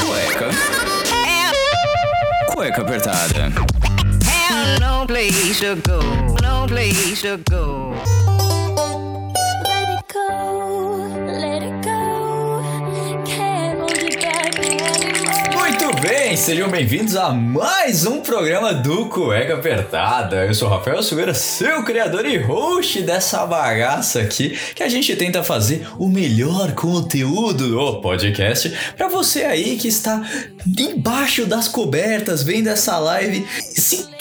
Cueca. 0.00 0.50
Cueca 2.48 2.82
apertada. 2.82 3.52
no 4.80 5.06
place 5.06 5.60
to 5.60 5.76
go, 5.76 6.00
no 6.42 6.66
place 6.66 7.22
to 7.22 7.36
go. 7.50 8.31
Bem, 16.02 16.36
sejam 16.36 16.68
bem-vindos 16.68 17.14
a 17.14 17.30
mais 17.30 18.04
um 18.04 18.20
programa 18.20 18.74
do 18.74 19.06
Cueca 19.06 19.54
Apertada. 19.54 20.44
Eu 20.44 20.52
sou 20.52 20.68
Rafael 20.68 21.00
Silveira, 21.00 21.32
seu 21.32 21.84
criador 21.84 22.26
e 22.26 22.38
host 22.38 23.02
dessa 23.02 23.46
bagaça 23.46 24.20
aqui, 24.20 24.58
que 24.74 24.82
a 24.82 24.88
gente 24.88 25.14
tenta 25.14 25.44
fazer 25.44 25.86
o 25.98 26.08
melhor 26.08 26.72
conteúdo 26.72 27.68
do 27.68 28.00
podcast 28.00 28.72
para 28.96 29.06
você 29.06 29.44
aí 29.44 29.76
que 29.76 29.86
está 29.86 30.20
embaixo 30.66 31.46
das 31.46 31.68
cobertas 31.68 32.42
vendo 32.42 32.66
essa 32.66 32.98
live 32.98 33.46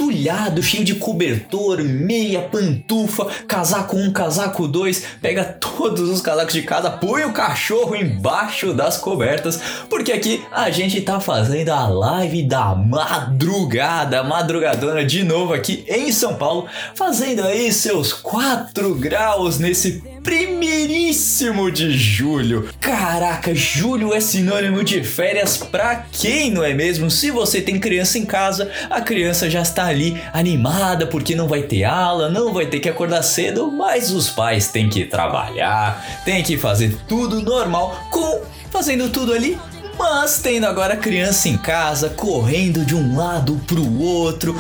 entulhado, 0.02 0.62
cheio 0.62 0.84
de 0.84 0.96
cobertor, 0.96 1.84
meia, 1.84 2.42
pantufa, 2.42 3.26
casaco 3.48 3.98
1, 3.98 4.04
um, 4.04 4.12
casaco 4.12 4.68
2, 4.68 5.04
pega 5.22 5.44
todos 5.44 6.10
os 6.10 6.22
casacos 6.22 6.54
de 6.54 6.62
casa, 6.62 6.92
põe 6.92 7.24
o 7.24 7.34
cachorro 7.34 7.96
embaixo 7.96 8.74
das 8.74 8.98
cobertas, 8.98 9.60
porque 9.90 10.12
aqui 10.12 10.44
a 10.52 10.70
gente 10.70 11.02
tá 11.02 11.20
fazendo 11.20 11.71
a 11.72 11.88
live 11.88 12.44
da 12.44 12.76
madrugada, 12.76 14.24
madrugadona 14.24 15.06
de 15.06 15.24
novo 15.24 15.54
aqui 15.54 15.86
em 15.88 16.12
São 16.12 16.36
Paulo, 16.36 16.68
fazendo 16.94 17.44
aí 17.44 17.72
seus 17.72 18.12
4 18.12 18.94
graus 18.96 19.58
nesse 19.58 20.04
primeiríssimo 20.22 21.72
de 21.72 21.92
julho. 21.98 22.70
Caraca, 22.80 23.56
julho 23.56 24.14
é 24.14 24.20
sinônimo 24.20 24.84
de 24.84 25.04
férias 25.04 25.58
pra 25.58 26.06
quem, 26.12 26.52
não 26.52 26.64
é 26.64 26.74
mesmo? 26.74 27.10
Se 27.10 27.32
você 27.32 27.62
tem 27.62 27.80
criança 27.80 28.20
em 28.20 28.26
casa, 28.26 28.70
a 28.90 29.02
criança 29.02 29.50
já 29.50 29.62
está 29.62 29.86
ali 29.86 30.22
animada 30.34 31.08
porque 31.08 31.36
não 31.36 31.48
vai 31.48 31.64
ter 31.64 31.86
aula, 31.86 32.30
não 32.30 32.54
vai 32.54 32.66
ter 32.66 32.80
que 32.80 32.90
acordar 32.90 33.24
cedo, 33.24 33.72
mas 33.72 34.12
os 34.12 34.30
pais 34.30 34.68
têm 34.68 34.90
que 34.90 35.06
trabalhar, 35.06 36.22
têm 36.26 36.44
que 36.44 36.58
fazer 36.58 36.96
tudo 37.08 37.42
normal 37.42 37.98
com 38.12 38.42
fazendo 38.70 39.10
tudo 39.10 39.34
ali 39.34 39.58
mas 39.98 40.40
tendo 40.40 40.66
agora 40.66 40.96
criança 40.96 41.50
em 41.50 41.58
casa, 41.58 42.10
correndo 42.10 42.86
de 42.86 42.96
um 42.96 43.18
lado 43.18 43.60
pro 43.68 44.00
outro, 44.00 44.56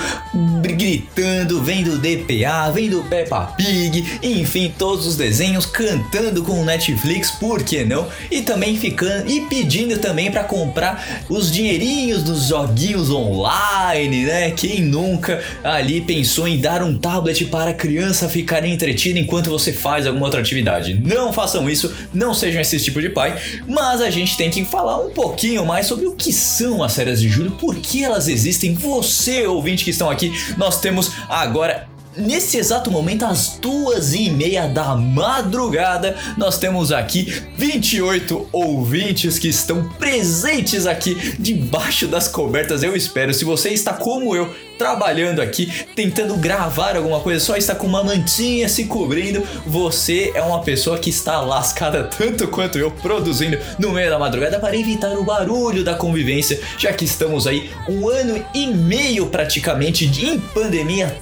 gritando, 0.61 1.61
vendo 1.61 1.97
DPA, 1.97 2.71
vendo 2.73 3.03
Peppa 3.09 3.53
Pig, 3.57 4.19
enfim, 4.21 4.73
todos 4.77 5.05
os 5.05 5.15
desenhos, 5.15 5.65
cantando 5.65 6.43
com 6.43 6.61
o 6.61 6.65
Netflix, 6.65 7.31
por 7.31 7.63
que 7.63 7.83
não? 7.83 8.07
E 8.29 8.41
também 8.41 8.77
ficando 8.77 9.29
e 9.29 9.41
pedindo 9.41 9.97
também 9.97 10.31
para 10.31 10.43
comprar 10.43 11.23
os 11.29 11.51
dinheirinhos 11.51 12.23
dos 12.23 12.47
joguinhos 12.47 13.09
online, 13.09 14.25
né? 14.25 14.51
Quem 14.51 14.81
nunca 14.81 15.43
ali 15.63 16.01
pensou 16.01 16.47
em 16.47 16.59
dar 16.59 16.83
um 16.83 16.97
tablet 16.97 17.45
para 17.45 17.71
a 17.71 17.73
criança 17.73 18.29
ficar 18.29 18.65
entretida 18.65 19.19
enquanto 19.19 19.49
você 19.49 19.71
faz 19.71 20.05
alguma 20.05 20.25
outra 20.25 20.41
atividade? 20.41 20.93
Não 20.93 21.31
façam 21.31 21.69
isso, 21.69 21.93
não 22.13 22.33
sejam 22.33 22.61
esse 22.61 22.79
tipo 22.79 23.01
de 23.01 23.09
pai, 23.09 23.39
mas 23.67 24.01
a 24.01 24.09
gente 24.09 24.37
tem 24.37 24.49
que 24.49 24.63
falar 24.65 24.99
um 24.99 25.09
pouquinho 25.21 25.63
mais 25.63 25.85
sobre 25.85 26.07
o 26.07 26.15
que 26.15 26.33
são 26.33 26.81
as 26.81 26.95
férias 26.95 27.21
de 27.21 27.29
julho, 27.29 27.51
por 27.51 27.75
que 27.75 28.03
elas 28.03 28.27
existem. 28.27 28.73
Você, 28.73 29.45
ouvinte 29.45 29.83
que 29.83 29.91
estão 29.91 30.09
aqui, 30.09 30.31
nós 30.57 30.81
temos 30.81 31.11
agora 31.29 31.87
Nesse 32.15 32.57
exato 32.57 32.91
momento, 32.91 33.23
às 33.23 33.57
duas 33.61 34.13
e 34.13 34.29
meia 34.29 34.67
da 34.67 34.95
madrugada, 34.97 36.17
nós 36.37 36.57
temos 36.57 36.91
aqui 36.91 37.41
28 37.57 38.49
ouvintes 38.51 39.39
que 39.39 39.47
estão 39.47 39.87
presentes 39.93 40.85
aqui 40.85 41.15
debaixo 41.39 42.07
das 42.07 42.27
cobertas. 42.27 42.83
Eu 42.83 42.97
espero, 42.97 43.33
se 43.33 43.45
você 43.45 43.69
está 43.69 43.93
como 43.93 44.35
eu, 44.35 44.53
trabalhando 44.81 45.43
aqui, 45.43 45.71
tentando 45.95 46.35
gravar 46.35 46.97
alguma 46.97 47.19
coisa, 47.19 47.39
só 47.39 47.55
está 47.55 47.75
com 47.75 47.85
uma 47.85 48.03
mantinha 48.03 48.67
se 48.67 48.85
cobrindo, 48.85 49.47
você 49.63 50.31
é 50.33 50.41
uma 50.41 50.63
pessoa 50.63 50.97
que 50.97 51.11
está 51.11 51.39
lascada 51.39 52.05
tanto 52.05 52.47
quanto 52.47 52.79
eu, 52.79 52.89
produzindo 52.89 53.59
no 53.77 53.91
meio 53.91 54.09
da 54.09 54.17
madrugada 54.17 54.59
para 54.59 54.75
evitar 54.75 55.11
o 55.11 55.23
barulho 55.23 55.83
da 55.83 55.93
convivência, 55.93 56.59
já 56.79 56.91
que 56.91 57.05
estamos 57.05 57.45
aí 57.45 57.69
um 57.87 58.09
ano 58.09 58.43
e 58.55 58.65
meio 58.67 59.27
praticamente 59.27 60.05
em 60.05 60.39
pandemia, 60.39 61.15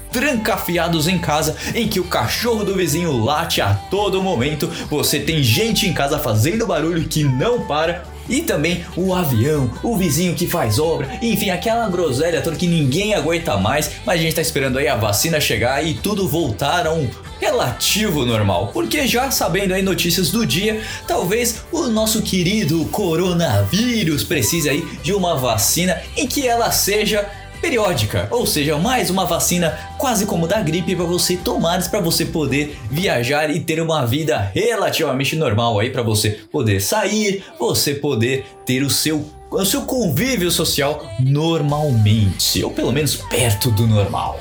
trancafiados 0.79 1.07
em 1.07 1.17
casa, 1.17 1.56
em 1.75 1.88
que 1.88 2.00
o 2.00 2.06
cachorro 2.06 2.63
do 2.63 2.75
vizinho 2.75 3.23
late 3.23 3.62
a 3.62 3.73
todo 3.73 4.23
momento, 4.23 4.67
você 4.90 5.19
tem 5.19 5.44
gente 5.44 5.88
em 5.88 5.94
casa 5.94 6.17
fazendo 6.17 6.66
barulho 6.66 7.07
que 7.07 7.23
não 7.23 7.62
para. 7.66 8.03
E 8.29 8.41
também 8.41 8.85
o 8.95 9.12
avião, 9.12 9.72
o 9.81 9.97
vizinho 9.97 10.35
que 10.35 10.45
faz 10.45 10.78
obra, 10.78 11.09
enfim, 11.19 11.50
aquela 11.50 11.89
groselha 11.89 12.44
toda 12.44 12.56
que 12.56 12.68
ninguém 12.68 13.16
aguenta 13.16 13.57
mais, 13.57 13.89
mas 14.06 14.19
a 14.19 14.23
gente 14.23 14.35
tá 14.35 14.41
esperando 14.41 14.78
aí 14.78 14.88
a 14.88 14.95
vacina 14.95 15.41
chegar 15.41 15.84
e 15.84 15.95
tudo 15.95 16.28
voltar 16.28 16.85
a 16.85 16.94
um 16.94 17.09
relativo 17.41 18.25
normal, 18.25 18.69
porque 18.72 19.07
já 19.07 19.31
sabendo 19.31 19.73
aí 19.73 19.81
notícias 19.81 20.29
do 20.29 20.45
dia, 20.45 20.79
talvez 21.07 21.63
o 21.72 21.88
nosso 21.88 22.22
querido 22.22 22.85
coronavírus 22.91 24.23
precise 24.23 24.69
aí 24.69 24.85
de 25.01 25.12
uma 25.12 25.35
vacina 25.35 26.00
em 26.16 26.28
que 26.28 26.47
ela 26.47 26.69
seja 26.72 27.28
periódica, 27.62 28.28
ou 28.31 28.46
seja, 28.46 28.78
mais 28.78 29.09
uma 29.09 29.25
vacina 29.25 29.78
quase 29.97 30.25
como 30.25 30.47
da 30.47 30.62
gripe 30.62 30.96
para 30.96 31.06
você 31.06 31.38
tomar 31.38 31.80
para 31.90 32.00
você 32.00 32.25
poder 32.25 32.78
viajar 32.90 33.50
e 33.50 33.59
ter 33.59 33.80
uma 33.81 34.06
vida 34.06 34.52
relativamente 34.53 35.36
normal 35.36 35.80
aí 35.80 35.90
para 35.90 36.02
você 36.02 36.31
poder 36.52 36.81
sair, 36.81 37.44
você 37.59 37.94
poder 37.94 38.46
ter 38.66 38.81
o 38.84 38.90
seu 38.90 39.24
o 39.52 39.66
seu 39.66 39.81
convívio 39.81 40.52
social 40.52 41.03
normalmente, 41.19 42.64
ou 42.64 42.69
pelo 42.69 42.92
menos 42.92 43.16
perto 43.16 43.72
do 43.72 43.88
normal. 43.88 44.40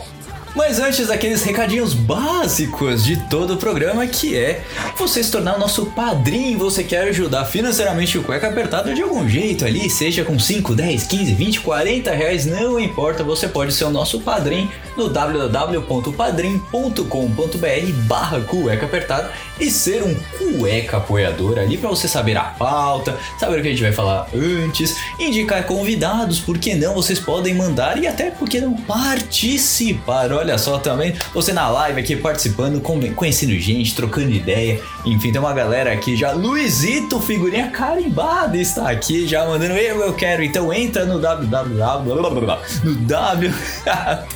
Mas 0.58 0.80
antes 0.80 1.06
daqueles 1.06 1.44
recadinhos 1.44 1.94
básicos 1.94 3.04
de 3.04 3.16
todo 3.28 3.54
o 3.54 3.56
programa, 3.56 4.04
que 4.08 4.36
é 4.36 4.64
você 4.96 5.22
se 5.22 5.30
tornar 5.30 5.56
nosso 5.56 5.86
padrinho, 5.86 6.58
você 6.58 6.82
quer 6.82 7.06
ajudar 7.10 7.44
financeiramente 7.44 8.18
o 8.18 8.24
cueca 8.24 8.48
apertado 8.48 8.92
de 8.92 9.00
algum 9.00 9.28
jeito 9.28 9.64
ali, 9.64 9.88
seja 9.88 10.24
com 10.24 10.36
5, 10.36 10.74
10, 10.74 11.06
15, 11.06 11.34
20, 11.34 11.60
40 11.60 12.10
reais, 12.10 12.44
não 12.44 12.80
importa, 12.80 13.22
você 13.22 13.46
pode 13.46 13.72
ser 13.72 13.84
o 13.84 13.90
nosso 13.90 14.20
padrinho 14.20 14.68
no 14.96 15.08
www.padrim.com.br 15.08 17.92
barra 18.08 18.40
cueca 18.40 18.84
apertado 18.84 19.30
e 19.60 19.70
ser 19.70 20.02
um 20.02 20.14
cueca 20.38 20.98
apoiador 20.98 21.58
ali 21.58 21.76
para 21.76 21.88
você 21.88 22.08
saber 22.08 22.36
a 22.36 22.44
pauta, 22.44 23.16
saber 23.38 23.58
o 23.58 23.62
que 23.62 23.68
a 23.68 23.70
gente 23.70 23.82
vai 23.82 23.92
falar 23.92 24.28
antes, 24.34 24.96
indicar 25.18 25.64
convidados, 25.64 26.40
por 26.40 26.58
que 26.58 26.74
não? 26.74 26.94
Vocês 26.94 27.18
podem 27.18 27.54
mandar 27.54 27.98
e 28.02 28.06
até 28.06 28.30
porque 28.30 28.60
não 28.60 28.74
participar. 28.74 30.32
Olha 30.32 30.58
só 30.58 30.78
também, 30.78 31.14
você 31.34 31.52
na 31.52 31.68
live 31.68 32.00
aqui 32.00 32.16
participando, 32.16 32.80
conhecendo 33.14 33.52
gente, 33.58 33.94
trocando 33.94 34.30
ideia. 34.30 34.80
Enfim, 35.04 35.32
tem 35.32 35.40
uma 35.40 35.52
galera 35.52 35.92
aqui 35.92 36.16
já. 36.16 36.32
Luizito, 36.32 37.20
figurinha 37.20 37.68
carimbada, 37.68 38.56
está 38.56 38.90
aqui 38.90 39.26
já 39.26 39.46
mandando 39.46 39.74
eu, 39.74 40.00
eu 40.00 40.12
quero. 40.14 40.42
Então 40.42 40.72
entra 40.72 41.04
no 41.04 41.20
www. 41.20 42.58
No 42.84 42.94
W. 42.94 43.52
tá? 43.84 44.26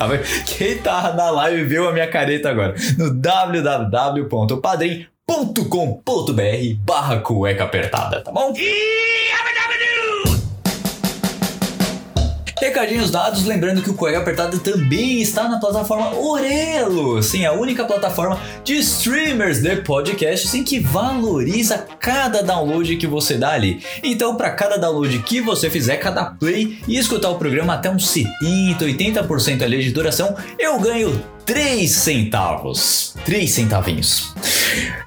Quem 0.45 0.77
tá 0.77 1.13
na 1.13 1.29
live 1.29 1.63
viu 1.65 1.87
a 1.87 1.93
minha 1.93 2.07
careta 2.07 2.49
agora. 2.49 2.75
No 2.97 3.13
www.padrim.com.br 5.27 6.83
barra 6.83 7.19
cueca 7.19 7.63
apertada, 7.63 8.21
tá 8.21 8.31
bom? 8.31 8.53
Recadinhos 12.59 13.11
dados, 13.11 13.43
lembrando 13.43 13.81
que 13.81 13.89
o 13.89 13.93
Cueca 13.93 14.19
Apertada 14.19 14.57
também 14.57 15.21
está 15.21 15.49
na 15.49 15.59
plataforma 15.59 16.15
Orelo. 16.15 17.21
Sim, 17.21 17.45
a 17.45 17.51
única 17.51 17.83
plataforma 17.83 18.39
de 18.63 18.75
streamers 18.77 19.61
de 19.61 19.75
podcasts 19.77 20.53
em 20.53 20.63
que 20.63 20.79
valoriza 20.79 21.85
cada 21.99 22.41
download 22.41 22.95
que 22.95 23.05
você 23.05 23.37
dá 23.37 23.51
ali. 23.51 23.83
Então, 24.01 24.37
para 24.37 24.49
cada 24.51 24.77
download 24.77 25.19
que 25.19 25.41
você 25.41 25.69
fizer, 25.69 25.97
cada 25.97 26.23
play 26.23 26.79
e 26.87 26.97
escutar 26.97 27.31
o 27.31 27.37
programa 27.37 27.73
até 27.73 27.89
uns 27.89 28.07
70, 28.07 28.85
80% 28.85 29.61
ali 29.61 29.83
de 29.83 29.91
duração, 29.91 30.33
eu 30.57 30.79
ganho 30.79 31.21
3 31.45 31.89
centavos. 31.89 33.15
3 33.25 33.49
centavinhos. 33.49 34.33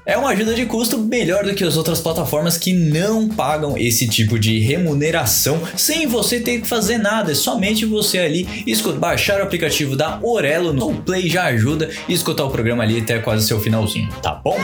É 0.05 0.17
uma 0.17 0.31
ajuda 0.31 0.55
de 0.55 0.67
custo 0.67 0.99
melhor 0.99 1.45
do 1.45 1.55
que 1.55 1.65
as 1.65 1.77
outras 1.77 2.01
plataformas 2.01 2.57
que 2.57 2.73
não 2.73 3.29
pagam 3.29 3.77
esse 3.77 4.07
tipo 4.07 4.39
de 4.39 4.59
remuneração 4.61 5.61
sem 5.77 6.07
você 6.07 6.39
ter 6.41 6.61
que 6.61 6.69
fazer 6.69 6.99
nada. 6.99 7.33
É 7.33 7.35
somente 7.35 7.85
você 7.85 8.19
ali 8.19 8.65
escutar, 8.67 8.99
baixar 8.99 9.41
o 9.41 9.43
aplicativo 9.43 9.97
da 9.97 10.21
Orelo 10.23 10.73
no 10.73 10.95
Play 10.95 11.29
já 11.29 11.45
ajuda 11.45 11.91
e 12.09 12.13
escutar 12.13 12.45
o 12.45 12.51
programa 12.51 12.83
ali 12.83 13.01
até 13.01 13.19
quase 13.19 13.47
seu 13.47 13.61
finalzinho, 13.61 14.09
tá 14.23 14.33
bom? 14.33 14.59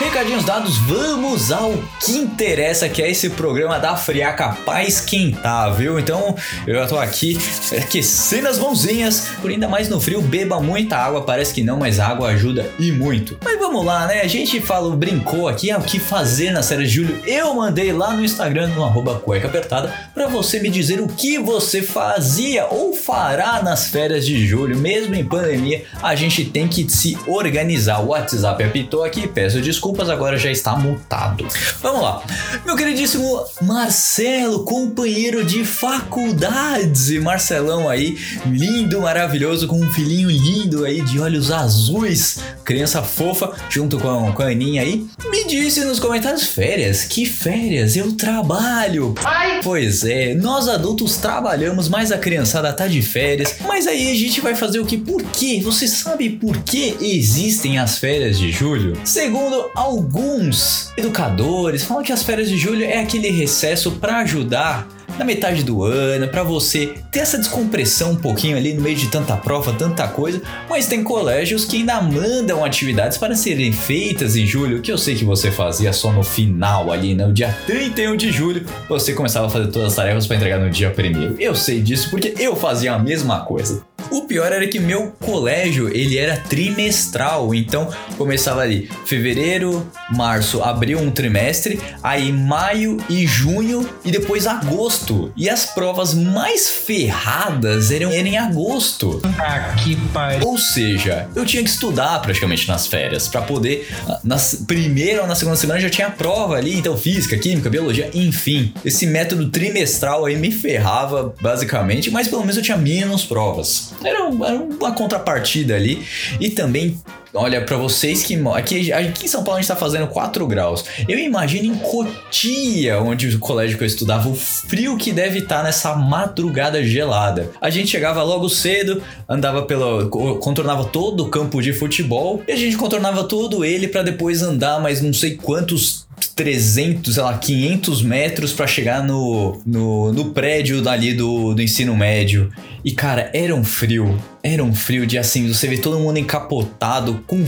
Recadinhos 0.00 0.44
dados, 0.44 0.78
vamos 0.78 1.52
ao 1.52 1.74
que 2.02 2.12
interessa, 2.12 2.88
que 2.88 3.02
é 3.02 3.10
esse 3.10 3.28
programa 3.28 3.78
da 3.78 3.94
Friaca 3.98 4.56
pra 4.64 4.82
esquentar, 4.82 5.74
viu? 5.74 5.98
Então 5.98 6.34
eu 6.66 6.74
já 6.74 6.86
tô 6.86 6.98
aqui 6.98 7.38
aquecendo 7.78 8.48
as 8.48 8.58
mãozinhas, 8.58 9.28
por 9.42 9.50
ainda 9.50 9.68
mais 9.68 9.90
no 9.90 10.00
frio, 10.00 10.22
beba 10.22 10.58
muita 10.58 10.96
água, 10.96 11.20
parece 11.20 11.52
que 11.52 11.62
não, 11.62 11.78
mas 11.78 12.00
água 12.00 12.30
ajuda 12.30 12.70
e 12.78 12.90
muito. 12.90 13.36
Mas 13.44 13.58
vamos 13.58 13.84
lá, 13.84 14.06
né? 14.06 14.22
A 14.22 14.26
gente 14.26 14.58
falou, 14.58 14.96
brincou 14.96 15.46
aqui, 15.46 15.70
é 15.70 15.76
o 15.76 15.82
que 15.82 16.00
fazer 16.00 16.50
nas 16.50 16.70
férias 16.70 16.88
de 16.88 16.94
julho. 16.94 17.20
Eu 17.26 17.52
mandei 17.54 17.92
lá 17.92 18.14
no 18.14 18.24
Instagram, 18.24 18.68
no 18.68 18.82
arroba 18.82 19.20
cueca 19.20 19.48
apertada, 19.48 19.92
pra 20.14 20.26
você 20.28 20.60
me 20.60 20.70
dizer 20.70 20.98
o 20.98 21.08
que 21.08 21.38
você 21.38 21.82
fazia 21.82 22.64
ou 22.64 22.94
fará 22.94 23.62
nas 23.62 23.88
férias 23.88 24.24
de 24.24 24.46
julho, 24.46 24.78
mesmo 24.78 25.14
em 25.14 25.26
pandemia, 25.26 25.84
a 26.02 26.14
gente 26.14 26.46
tem 26.46 26.66
que 26.66 26.90
se 26.90 27.18
organizar. 27.26 28.00
O 28.00 28.08
WhatsApp 28.08 28.64
apitou 28.64 29.04
aqui, 29.04 29.28
peço 29.28 29.60
desculpas, 29.90 30.08
agora 30.08 30.38
já 30.38 30.50
está 30.50 30.76
mutado. 30.76 31.46
Vamos 31.82 32.02
lá. 32.02 32.22
Meu 32.64 32.76
queridíssimo 32.76 33.44
Marcelo, 33.62 34.64
companheiro 34.64 35.44
de 35.44 35.64
faculdades. 35.64 37.10
Marcelão 37.20 37.88
aí, 37.88 38.16
lindo, 38.46 39.00
maravilhoso, 39.00 39.66
com 39.66 39.80
um 39.80 39.90
filhinho 39.90 40.30
lindo 40.30 40.84
aí 40.84 41.00
de 41.02 41.18
olhos 41.18 41.50
azuis, 41.50 42.38
criança 42.64 43.02
fofa, 43.02 43.52
junto 43.68 43.98
com, 43.98 44.32
com 44.32 44.42
a 44.42 44.46
Aninha 44.46 44.82
aí. 44.82 45.06
Me 45.28 45.44
disse 45.44 45.84
nos 45.84 45.98
comentários: 45.98 46.44
férias? 46.44 47.04
Que 47.04 47.26
férias? 47.26 47.96
Eu 47.96 48.12
trabalho. 48.12 49.14
Pois 49.62 50.04
é, 50.04 50.34
nós 50.34 50.68
adultos 50.68 51.16
trabalhamos, 51.16 51.88
mas 51.88 52.12
a 52.12 52.18
criançada 52.18 52.72
tá 52.72 52.86
de 52.86 53.02
férias. 53.02 53.56
Mas 53.66 53.86
aí 53.86 54.12
a 54.12 54.14
gente 54.14 54.40
vai 54.40 54.54
fazer 54.54 54.78
o 54.78 54.86
que? 54.86 54.96
Por 54.96 55.22
quê? 55.24 55.60
Você 55.62 55.88
sabe 55.88 56.30
por 56.30 56.56
que 56.58 56.96
existem 57.00 57.78
as 57.78 57.98
férias 57.98 58.38
de 58.38 58.50
julho? 58.52 58.94
Segundo 59.04 59.70
alguns 59.80 60.92
educadores, 60.94 61.84
falam 61.84 62.02
que 62.02 62.12
as 62.12 62.22
férias 62.22 62.50
de 62.50 62.58
julho 62.58 62.84
é 62.84 62.98
aquele 62.98 63.30
recesso 63.30 63.92
para 63.92 64.18
ajudar 64.18 64.86
na 65.18 65.24
metade 65.24 65.62
do 65.62 65.82
ano, 65.82 66.28
para 66.28 66.42
você 66.42 66.94
ter 67.10 67.20
essa 67.20 67.36
descompressão 67.36 68.12
um 68.12 68.16
pouquinho 68.16 68.56
ali 68.56 68.72
no 68.72 68.80
meio 68.80 68.96
de 68.96 69.08
tanta 69.08 69.36
prova, 69.36 69.72
tanta 69.72 70.08
coisa, 70.08 70.40
mas 70.68 70.86
tem 70.86 71.02
colégios 71.02 71.64
que 71.64 71.78
ainda 71.78 72.00
mandam 72.00 72.64
atividades 72.64 73.18
para 73.18 73.34
serem 73.34 73.72
feitas 73.72 74.36
em 74.36 74.46
julho, 74.46 74.80
que 74.80 74.90
eu 74.90 74.96
sei 74.96 75.14
que 75.14 75.24
você 75.24 75.50
fazia 75.50 75.92
só 75.92 76.12
no 76.12 76.22
final 76.22 76.92
ali, 76.92 77.14
no 77.14 77.32
dia 77.32 77.54
31 77.66 78.16
de 78.16 78.30
julho, 78.32 78.64
você 78.88 79.12
começava 79.12 79.46
a 79.46 79.50
fazer 79.50 79.66
todas 79.68 79.88
as 79.88 79.94
tarefas 79.94 80.26
para 80.26 80.36
entregar 80.36 80.58
no 80.58 80.70
dia 80.70 80.90
1 80.90 81.36
Eu 81.38 81.54
sei 81.54 81.82
disso 81.82 82.08
porque 82.10 82.34
eu 82.38 82.56
fazia 82.56 82.94
a 82.94 82.98
mesma 82.98 83.40
coisa. 83.40 83.82
O 84.10 84.22
pior 84.22 84.52
era 84.52 84.66
que 84.66 84.78
meu 84.78 85.12
colégio, 85.20 85.88
ele 85.88 86.18
era 86.18 86.36
trimestral, 86.36 87.54
então 87.54 87.90
começava 88.16 88.60
ali 88.60 88.88
fevereiro, 89.04 89.86
março, 90.10 90.62
abril 90.62 90.98
um 90.98 91.10
trimestre, 91.10 91.80
aí 92.02 92.32
maio 92.32 92.98
e 93.08 93.26
junho 93.26 93.88
e 94.04 94.10
depois 94.10 94.46
agosto. 94.46 95.32
E 95.36 95.48
as 95.48 95.66
provas 95.66 96.14
mais 96.14 96.68
ferradas 96.68 97.90
eram, 97.90 98.10
eram 98.10 98.28
em 98.28 98.38
agosto. 98.38 99.20
Ah, 99.38 99.74
que 99.82 99.96
pariu. 100.12 100.46
Ou 100.46 100.58
seja, 100.58 101.28
eu 101.34 101.44
tinha 101.44 101.62
que 101.62 101.70
estudar 101.70 102.20
praticamente 102.20 102.68
nas 102.68 102.86
férias 102.86 103.28
para 103.28 103.42
poder 103.42 103.88
ah, 104.08 104.20
na 104.24 104.36
primeira 104.66 105.22
ou 105.22 105.26
na 105.26 105.34
segunda 105.34 105.56
semana 105.56 105.80
já 105.80 105.90
tinha 105.90 106.08
a 106.08 106.10
prova 106.10 106.56
ali, 106.56 106.76
então 106.76 106.96
física, 106.96 107.36
química, 107.36 107.70
biologia, 107.70 108.10
enfim. 108.14 108.72
Esse 108.84 109.06
método 109.06 109.48
trimestral 109.48 110.26
aí 110.26 110.36
me 110.36 110.50
ferrava 110.50 111.34
basicamente, 111.40 112.10
mas 112.10 112.28
pelo 112.28 112.42
menos 112.42 112.56
eu 112.56 112.62
tinha 112.62 112.76
menos 112.76 113.24
provas. 113.24 113.89
Era, 114.04 114.24
um- 114.26 114.68
uma 114.78 114.92
contrapartida 114.92 115.74
ali 115.74 116.04
e 116.40 116.50
também 116.50 116.96
Olha, 117.32 117.60
pra 117.64 117.76
vocês 117.76 118.24
que 118.24 118.34
aqui, 118.56 118.92
aqui 118.92 119.26
em 119.26 119.28
São 119.28 119.44
Paulo 119.44 119.58
a 119.58 119.60
gente 119.60 119.68
tá 119.68 119.76
fazendo 119.76 120.08
4 120.08 120.44
graus. 120.48 120.84
Eu 121.08 121.16
imagino 121.16 121.72
em 121.72 121.76
Cotia, 121.78 123.00
onde 123.00 123.28
o 123.28 123.38
colégio 123.38 123.78
que 123.78 123.84
eu 123.84 123.86
estudava, 123.86 124.28
o 124.28 124.34
frio 124.34 124.96
que 124.96 125.12
deve 125.12 125.38
estar 125.38 125.62
nessa 125.62 125.94
madrugada 125.94 126.82
gelada. 126.82 127.48
A 127.60 127.70
gente 127.70 127.88
chegava 127.88 128.20
logo 128.24 128.48
cedo, 128.48 129.00
andava 129.28 129.62
pelo. 129.62 130.08
co- 130.08 130.38
contornava 130.38 130.84
todo 130.86 131.22
o 131.24 131.28
campo 131.28 131.62
de 131.62 131.72
futebol 131.72 132.42
e 132.48 132.52
a 132.52 132.56
gente 132.56 132.76
contornava 132.76 133.22
todo 133.22 133.64
ele 133.64 133.86
pra 133.86 134.02
depois 134.02 134.42
andar 134.42 134.80
mais 134.80 135.00
não 135.00 135.12
sei 135.12 135.36
quantos 135.36 136.08
300, 136.40 137.12
sei 137.12 137.22
lá, 137.22 137.36
500 137.36 138.02
metros 138.02 138.50
pra 138.54 138.66
chegar 138.66 139.04
no, 139.04 139.60
no, 139.66 140.10
no 140.10 140.30
prédio 140.30 140.80
dali 140.80 141.12
do, 141.12 141.52
do 141.52 141.60
ensino 141.60 141.94
médio. 141.94 142.50
E 142.84 142.92
cara, 142.92 143.30
era 143.34 143.54
um 143.54 143.62
frio. 143.62 144.18
Era 144.42 144.64
um 144.64 144.74
frio 144.74 145.06
de 145.06 145.18
assim, 145.18 145.46
você 145.52 145.68
vê 145.68 145.76
todo 145.76 145.98
mundo 145.98 146.18
encapotado, 146.18 147.22
com, 147.26 147.44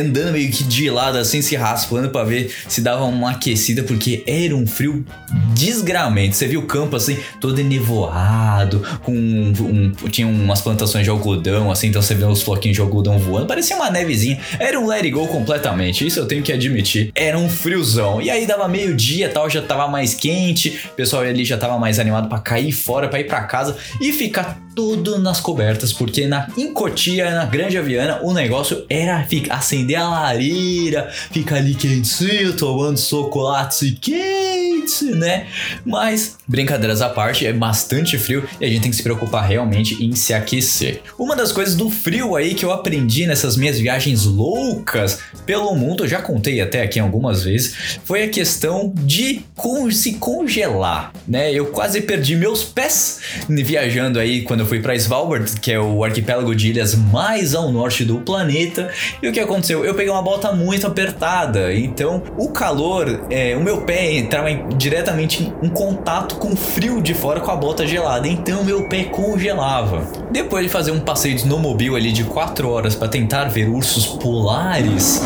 andando 0.00 0.32
meio 0.32 0.50
que 0.50 0.64
de 0.64 0.88
lado, 0.88 1.18
assim, 1.18 1.42
se 1.42 1.54
raspando 1.56 2.08
pra 2.08 2.24
ver 2.24 2.50
se 2.66 2.80
dava 2.80 3.04
uma 3.04 3.32
aquecida, 3.32 3.82
porque 3.82 4.24
era 4.26 4.56
um 4.56 4.66
frio 4.66 5.04
desgramento. 5.52 6.36
Você 6.36 6.46
viu 6.46 6.60
o 6.60 6.66
campo 6.66 6.96
assim, 6.96 7.18
todo 7.38 7.60
enevoado, 7.60 8.82
com 9.02 9.12
um, 9.12 9.92
tinha 10.10 10.26
umas 10.26 10.62
plantações 10.62 11.04
de 11.04 11.10
algodão, 11.10 11.70
assim, 11.70 11.88
então 11.88 12.00
você 12.00 12.14
vê 12.14 12.24
os 12.24 12.40
floquinhos 12.40 12.76
de 12.76 12.80
algodão 12.80 13.18
voando, 13.18 13.46
parecia 13.46 13.76
uma 13.76 13.90
nevezinha. 13.90 14.40
Era 14.58 14.80
um 14.80 14.86
let 14.86 15.02
it 15.02 15.10
go 15.10 15.26
completamente, 15.28 16.06
isso 16.06 16.18
eu 16.18 16.26
tenho 16.26 16.42
que 16.42 16.50
admitir. 16.50 17.12
Era 17.14 17.38
um 17.38 17.48
friozão. 17.90 18.22
E 18.22 18.30
aí 18.30 18.46
dava 18.46 18.68
meio-dia 18.68 19.28
tal, 19.28 19.48
já 19.50 19.60
tava 19.60 19.88
mais 19.88 20.14
quente, 20.14 20.80
o 20.92 20.94
pessoal 20.94 21.22
ali 21.22 21.44
já 21.44 21.56
tava 21.56 21.78
mais 21.78 21.98
animado 21.98 22.28
pra 22.28 22.38
cair 22.38 22.72
fora, 22.72 23.08
pra 23.08 23.20
ir 23.20 23.24
pra 23.24 23.42
casa 23.42 23.76
e 24.00 24.12
ficar 24.12 24.58
tudo 24.74 25.18
nas 25.18 25.40
cobertas, 25.40 25.92
porque 25.92 26.26
na 26.26 26.48
em 26.56 26.72
Cotia, 26.72 27.30
na 27.32 27.44
Grande 27.44 27.76
Aviana, 27.76 28.20
o 28.22 28.32
negócio 28.32 28.84
era 28.88 29.22
ficar, 29.24 29.56
acender 29.56 29.98
a 29.98 30.08
lareira, 30.08 31.10
ficar 31.10 31.56
ali 31.56 31.74
quentinho, 31.74 32.56
tomando 32.56 32.98
chocolate 32.98 33.92
quente, 34.00 35.04
né? 35.04 35.46
Mas, 35.84 36.38
brincadeiras 36.46 37.02
à 37.02 37.08
parte, 37.08 37.46
é 37.46 37.52
bastante 37.52 38.16
frio 38.16 38.44
e 38.60 38.64
a 38.64 38.68
gente 38.68 38.82
tem 38.82 38.90
que 38.90 38.96
se 38.96 39.02
preocupar 39.02 39.46
realmente 39.46 40.02
em 40.02 40.14
se 40.14 40.32
aquecer. 40.32 41.02
Uma 41.18 41.34
das 41.34 41.52
coisas 41.52 41.74
do 41.74 41.90
frio 41.90 42.36
aí 42.36 42.54
que 42.54 42.64
eu 42.64 42.72
aprendi 42.72 43.26
nessas 43.26 43.56
minhas 43.56 43.78
viagens 43.78 44.24
loucas 44.24 45.18
pelo 45.44 45.74
mundo, 45.74 46.04
eu 46.04 46.08
já 46.08 46.22
contei 46.22 46.60
até 46.60 46.82
aqui 46.82 46.98
algumas 47.00 47.42
vezes, 47.42 47.76
foi 48.04 48.22
a 48.24 48.28
questão 48.28 48.92
de 48.96 49.42
con- 49.56 49.90
se 49.90 50.14
congelar, 50.14 51.12
né? 51.26 51.52
Eu 51.52 51.66
quase 51.66 52.00
perdi 52.00 52.36
meus 52.36 52.62
pés 52.64 53.20
viajando 53.48 54.18
aí 54.18 54.42
quando 54.42 54.60
eu 54.60 54.66
fui 54.66 54.80
para 54.80 54.94
Svalbard, 54.94 55.58
que 55.60 55.72
é 55.72 55.78
o 55.80 56.04
arquipélago 56.04 56.54
de 56.54 56.68
ilhas 56.70 56.94
mais 56.94 57.54
ao 57.54 57.70
norte 57.70 58.04
do 58.04 58.20
planeta. 58.20 58.90
E 59.22 59.28
o 59.28 59.32
que 59.32 59.40
aconteceu? 59.40 59.84
Eu 59.84 59.94
peguei 59.94 60.10
uma 60.12 60.22
bota 60.22 60.52
muito 60.52 60.86
apertada, 60.86 61.72
então 61.74 62.22
o 62.36 62.48
calor, 62.50 63.26
é, 63.30 63.56
o 63.56 63.60
meu 63.62 63.82
pé 63.82 64.12
entrava 64.16 64.50
em- 64.50 64.68
diretamente 64.76 65.52
em, 65.62 65.68
contato 65.68 66.36
com 66.36 66.52
o 66.52 66.56
frio 66.56 67.00
de 67.00 67.14
fora 67.14 67.40
com 67.40 67.50
a 67.50 67.56
bota 67.56 67.86
gelada, 67.86 68.26
então 68.28 68.64
meu 68.64 68.88
pé 68.88 69.04
congelava. 69.04 70.06
Depois 70.30 70.64
de 70.64 70.70
fazer 70.70 70.90
um 70.90 71.00
passeio 71.00 71.34
de 71.34 71.42
snowmobile 71.42 71.96
ali 71.96 72.12
de 72.12 72.24
4 72.24 72.68
horas 72.68 72.94
para 72.94 73.08
tentar 73.08 73.44
ver 73.44 73.68
ursos 73.68 74.06
polares, 74.06 75.22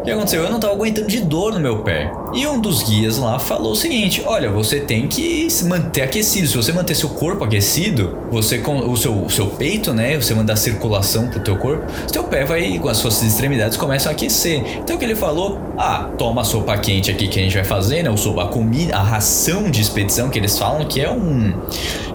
o 0.00 0.04
que 0.04 0.10
aconteceu? 0.10 0.42
Eu 0.42 0.50
não 0.50 0.58
tava 0.58 0.74
aguentando 0.74 1.06
de 1.06 1.20
dor 1.20 1.52
no 1.52 1.60
meu 1.60 1.82
pé. 1.82 2.10
E 2.32 2.46
um 2.46 2.60
dos 2.60 2.82
guias 2.82 3.18
lá 3.18 3.38
falou 3.38 3.72
o 3.72 3.76
seguinte: 3.76 4.22
olha, 4.24 4.50
você 4.50 4.80
tem 4.80 5.08
que 5.08 5.50
se 5.50 5.64
manter 5.64 6.02
aquecido. 6.02 6.46
Se 6.46 6.56
você 6.56 6.72
manter 6.72 6.94
seu 6.94 7.08
corpo 7.08 7.44
aquecido, 7.44 8.18
você 8.30 8.58
com 8.58 8.78
o 8.78 8.96
seu, 8.96 9.28
seu 9.28 9.46
peito, 9.46 9.92
né? 9.92 10.16
Você 10.16 10.34
mandar 10.34 10.56
circulação 10.56 11.28
pro 11.28 11.40
teu 11.40 11.56
corpo, 11.56 11.84
seu 12.12 12.24
pé 12.24 12.44
vai, 12.44 12.78
com 12.78 12.88
as 12.88 12.98
suas 12.98 13.22
extremidades, 13.22 13.76
começam 13.76 14.10
a 14.10 14.14
aquecer. 14.14 14.62
Então 14.78 14.96
o 14.96 14.98
que 14.98 15.04
ele 15.04 15.16
falou? 15.16 15.58
Ah, 15.76 16.10
toma 16.16 16.42
a 16.42 16.44
sopa 16.44 16.76
quente 16.78 17.10
aqui 17.10 17.26
que 17.26 17.38
a 17.38 17.42
gente 17.42 17.54
vai 17.54 17.64
fazer, 17.64 18.02
né? 18.02 18.10
O 18.10 18.16
sopa, 18.16 18.44
a 18.44 18.48
comida, 18.48 18.96
a 18.96 19.02
ração 19.02 19.70
de 19.70 19.80
expedição 19.80 20.28
que 20.28 20.38
eles 20.38 20.58
falam 20.58 20.84
que 20.84 21.00
é 21.00 21.10
um. 21.10 21.52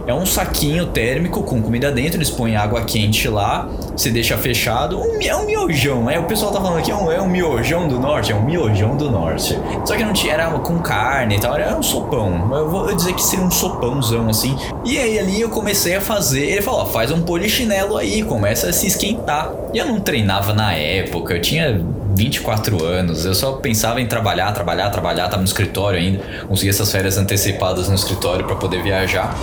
É 0.08 0.14
um 0.14 0.26
saquinho 0.26 0.86
térmico 0.86 1.42
com 1.42 1.60
comida 1.64 1.92
dentro, 1.92 2.18
eles 2.18 2.30
põem 2.30 2.56
água 2.56 2.84
quente 2.84 3.28
lá, 3.28 3.68
você 3.98 4.12
deixa 4.12 4.38
fechado. 4.38 5.00
Um, 5.00 5.20
é 5.20 5.36
um 5.36 5.48
miojão, 5.48 6.08
é. 6.08 6.20
O 6.20 6.26
pessoal 6.26 6.52
tá 6.52 6.62
falando 6.62 6.78
aqui, 6.78 6.92
é 6.92 6.96
um, 6.96 7.12
é 7.12 7.20
um 7.20 7.28
miojão 7.28 7.88
do 7.88 8.00
norte, 8.00 8.32
é 8.32 8.36
um 8.36 8.46
miojão 8.46 8.96
do 8.96 9.10
norte. 9.10 9.60
Só 9.84 9.96
que 9.96 10.05
não 10.06 10.14
tinha, 10.14 10.34
era 10.34 10.50
com 10.52 10.80
carne 10.80 11.36
e 11.36 11.40
tal, 11.40 11.56
era 11.56 11.76
um 11.76 11.84
sopão. 11.84 12.50
Eu 12.56 12.70
vou 12.70 12.94
dizer 12.94 13.14
que 13.14 13.24
seria 13.24 13.46
um 13.46 13.52
sopãozão 13.52 14.30
assim. 14.30 14.58
E 14.86 14.98
aí 14.98 15.20
ali 15.20 15.42
eu 15.42 15.50
comecei 15.50 15.96
a 15.96 16.02
fazer, 16.02 16.46
ele 16.46 16.62
falou, 16.62 16.82
ó, 16.82 16.86
faz 16.86 17.12
um 17.12 17.22
polichinelo 17.22 17.98
aí, 17.98 18.24
começa 18.24 18.70
a 18.70 18.74
se 18.74 18.88
esquentar. 18.88 19.52
E 19.74 19.78
eu 19.78 19.86
não 19.86 20.00
treinava 20.00 20.54
na 20.54 20.74
época, 20.74 21.34
eu 21.34 21.42
tinha 21.42 21.84
24 22.16 22.84
anos, 22.84 23.26
eu 23.26 23.36
só 23.36 23.54
pensava 23.54 24.00
em 24.00 24.08
trabalhar, 24.08 24.52
trabalhar, 24.54 24.90
trabalhar, 24.90 25.26
tava 25.28 25.42
no 25.42 25.48
escritório 25.48 26.00
ainda, 26.00 26.24
consegui 26.48 26.70
essas 26.70 26.92
férias 26.92 27.18
antecipadas 27.18 27.90
no 27.90 27.96
escritório 27.96 28.46
pra 28.46 28.56
poder 28.56 28.82
viajar. 28.82 29.36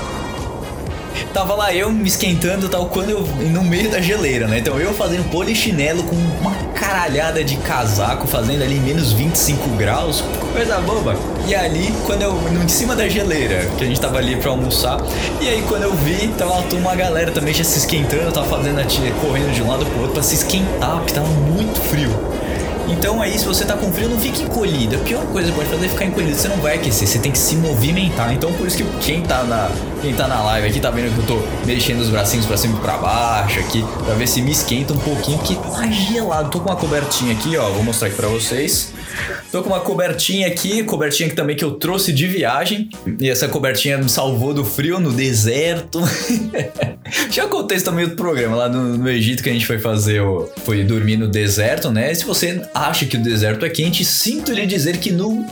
Tava 1.32 1.54
lá 1.54 1.74
eu 1.74 1.90
me 1.90 2.08
esquentando 2.08 2.68
tal 2.68 2.86
quando 2.86 3.10
eu 3.10 3.20
no 3.50 3.62
meio 3.62 3.90
da 3.90 4.00
geleira, 4.00 4.46
né? 4.46 4.58
Então 4.58 4.78
eu 4.78 4.92
fazendo 4.94 5.28
polichinelo 5.30 6.02
com 6.04 6.16
uma 6.16 6.54
caralhada 6.74 7.42
de 7.44 7.56
casaco, 7.56 8.26
fazendo 8.26 8.62
ali 8.62 8.78
menos 8.80 9.12
25 9.12 9.68
graus, 9.76 10.22
coisa 10.52 10.78
boba. 10.80 11.16
E 11.46 11.54
ali, 11.54 11.92
quando 12.06 12.22
eu 12.22 12.38
em 12.62 12.68
cima 12.68 12.94
da 12.94 13.08
geleira, 13.08 13.66
que 13.76 13.84
a 13.84 13.86
gente 13.86 14.00
tava 14.00 14.18
ali 14.18 14.36
pra 14.36 14.50
almoçar, 14.50 15.00
e 15.40 15.48
aí 15.48 15.62
quando 15.68 15.82
eu 15.82 15.94
vi, 15.94 16.28
tava 16.38 16.62
uma 16.74 16.94
galera 16.94 17.30
também 17.30 17.52
já 17.52 17.64
se 17.64 17.78
esquentando, 17.78 18.30
tava 18.32 18.46
fazendo 18.46 18.80
a 18.80 18.84
tia 18.84 19.12
correndo 19.20 19.52
de 19.52 19.62
um 19.62 19.68
lado 19.68 19.84
pro 19.86 20.00
outro 20.00 20.14
pra 20.14 20.22
se 20.22 20.34
esquentar, 20.34 20.98
porque 20.98 21.14
tava 21.14 21.28
muito 21.28 21.80
frio. 21.80 22.31
Então 22.88 23.20
aí, 23.22 23.38
se 23.38 23.44
você 23.44 23.64
tá 23.64 23.74
com 23.74 23.92
frio, 23.92 24.08
não 24.08 24.18
fique 24.18 24.42
encolhido. 24.42 24.96
A 24.96 24.98
pior 25.00 25.24
coisa 25.26 25.50
que 25.50 25.56
pode 25.56 25.68
fazer 25.68 25.86
é 25.86 25.88
ficar 25.88 26.04
encolhido. 26.04 26.36
Você 26.36 26.48
não 26.48 26.56
vai 26.56 26.76
aquecer, 26.76 27.06
você 27.06 27.18
tem 27.18 27.32
que 27.32 27.38
se 27.38 27.56
movimentar. 27.56 28.32
Então 28.32 28.52
por 28.52 28.66
isso 28.66 28.76
que 28.76 28.84
quem 29.00 29.22
tá 29.22 29.42
na, 29.44 29.70
quem 30.00 30.14
tá 30.14 30.26
na 30.28 30.42
live 30.42 30.68
aqui 30.68 30.80
tá 30.80 30.90
vendo 30.90 31.14
que 31.14 31.30
eu 31.30 31.36
tô 31.36 31.42
mexendo 31.66 32.00
os 32.00 32.08
bracinhos 32.08 32.46
pra 32.46 32.56
cima 32.56 32.78
e 32.78 32.80
pra 32.80 32.96
baixo 32.98 33.60
aqui, 33.60 33.84
pra 34.04 34.14
ver 34.14 34.26
se 34.26 34.42
me 34.42 34.52
esquenta 34.52 34.92
um 34.92 34.98
pouquinho, 34.98 35.38
porque 35.38 35.54
tá 35.54 35.86
gelado. 35.90 36.50
Tô 36.50 36.60
com 36.60 36.68
uma 36.68 36.76
cobertinha 36.76 37.32
aqui, 37.32 37.56
ó. 37.56 37.68
Vou 37.70 37.82
mostrar 37.82 38.08
aqui 38.08 38.16
pra 38.16 38.28
vocês. 38.28 38.92
Tô 39.50 39.62
com 39.62 39.70
uma 39.70 39.80
cobertinha 39.80 40.46
aqui, 40.46 40.82
cobertinha 40.84 41.28
que 41.28 41.34
também 41.34 41.56
que 41.56 41.64
eu 41.64 41.72
trouxe 41.72 42.12
de 42.12 42.26
viagem. 42.26 42.88
E 43.20 43.28
essa 43.28 43.48
cobertinha 43.48 43.98
me 43.98 44.08
salvou 44.08 44.54
do 44.54 44.64
frio 44.64 44.98
no 44.98 45.12
deserto. 45.12 46.00
Já 47.30 47.46
contei 47.46 47.76
isso 47.76 47.84
também 47.84 48.06
no 48.06 48.16
programa, 48.16 48.56
lá 48.56 48.68
no, 48.68 48.96
no 48.96 49.08
Egito 49.08 49.42
que 49.42 49.50
a 49.50 49.52
gente 49.52 49.66
foi 49.66 49.78
fazer 49.78 50.20
o. 50.20 50.50
Foi 50.64 50.82
dormir 50.82 51.16
no 51.16 51.28
deserto, 51.28 51.90
né? 51.90 52.14
Se 52.14 52.24
você 52.24 52.62
acha 52.74 53.04
que 53.04 53.16
o 53.16 53.22
deserto 53.22 53.64
é 53.64 53.70
quente, 53.70 54.04
sinto 54.04 54.52
lhe 54.52 54.64
dizer 54.66 54.98
que 54.98 55.10
no, 55.10 55.44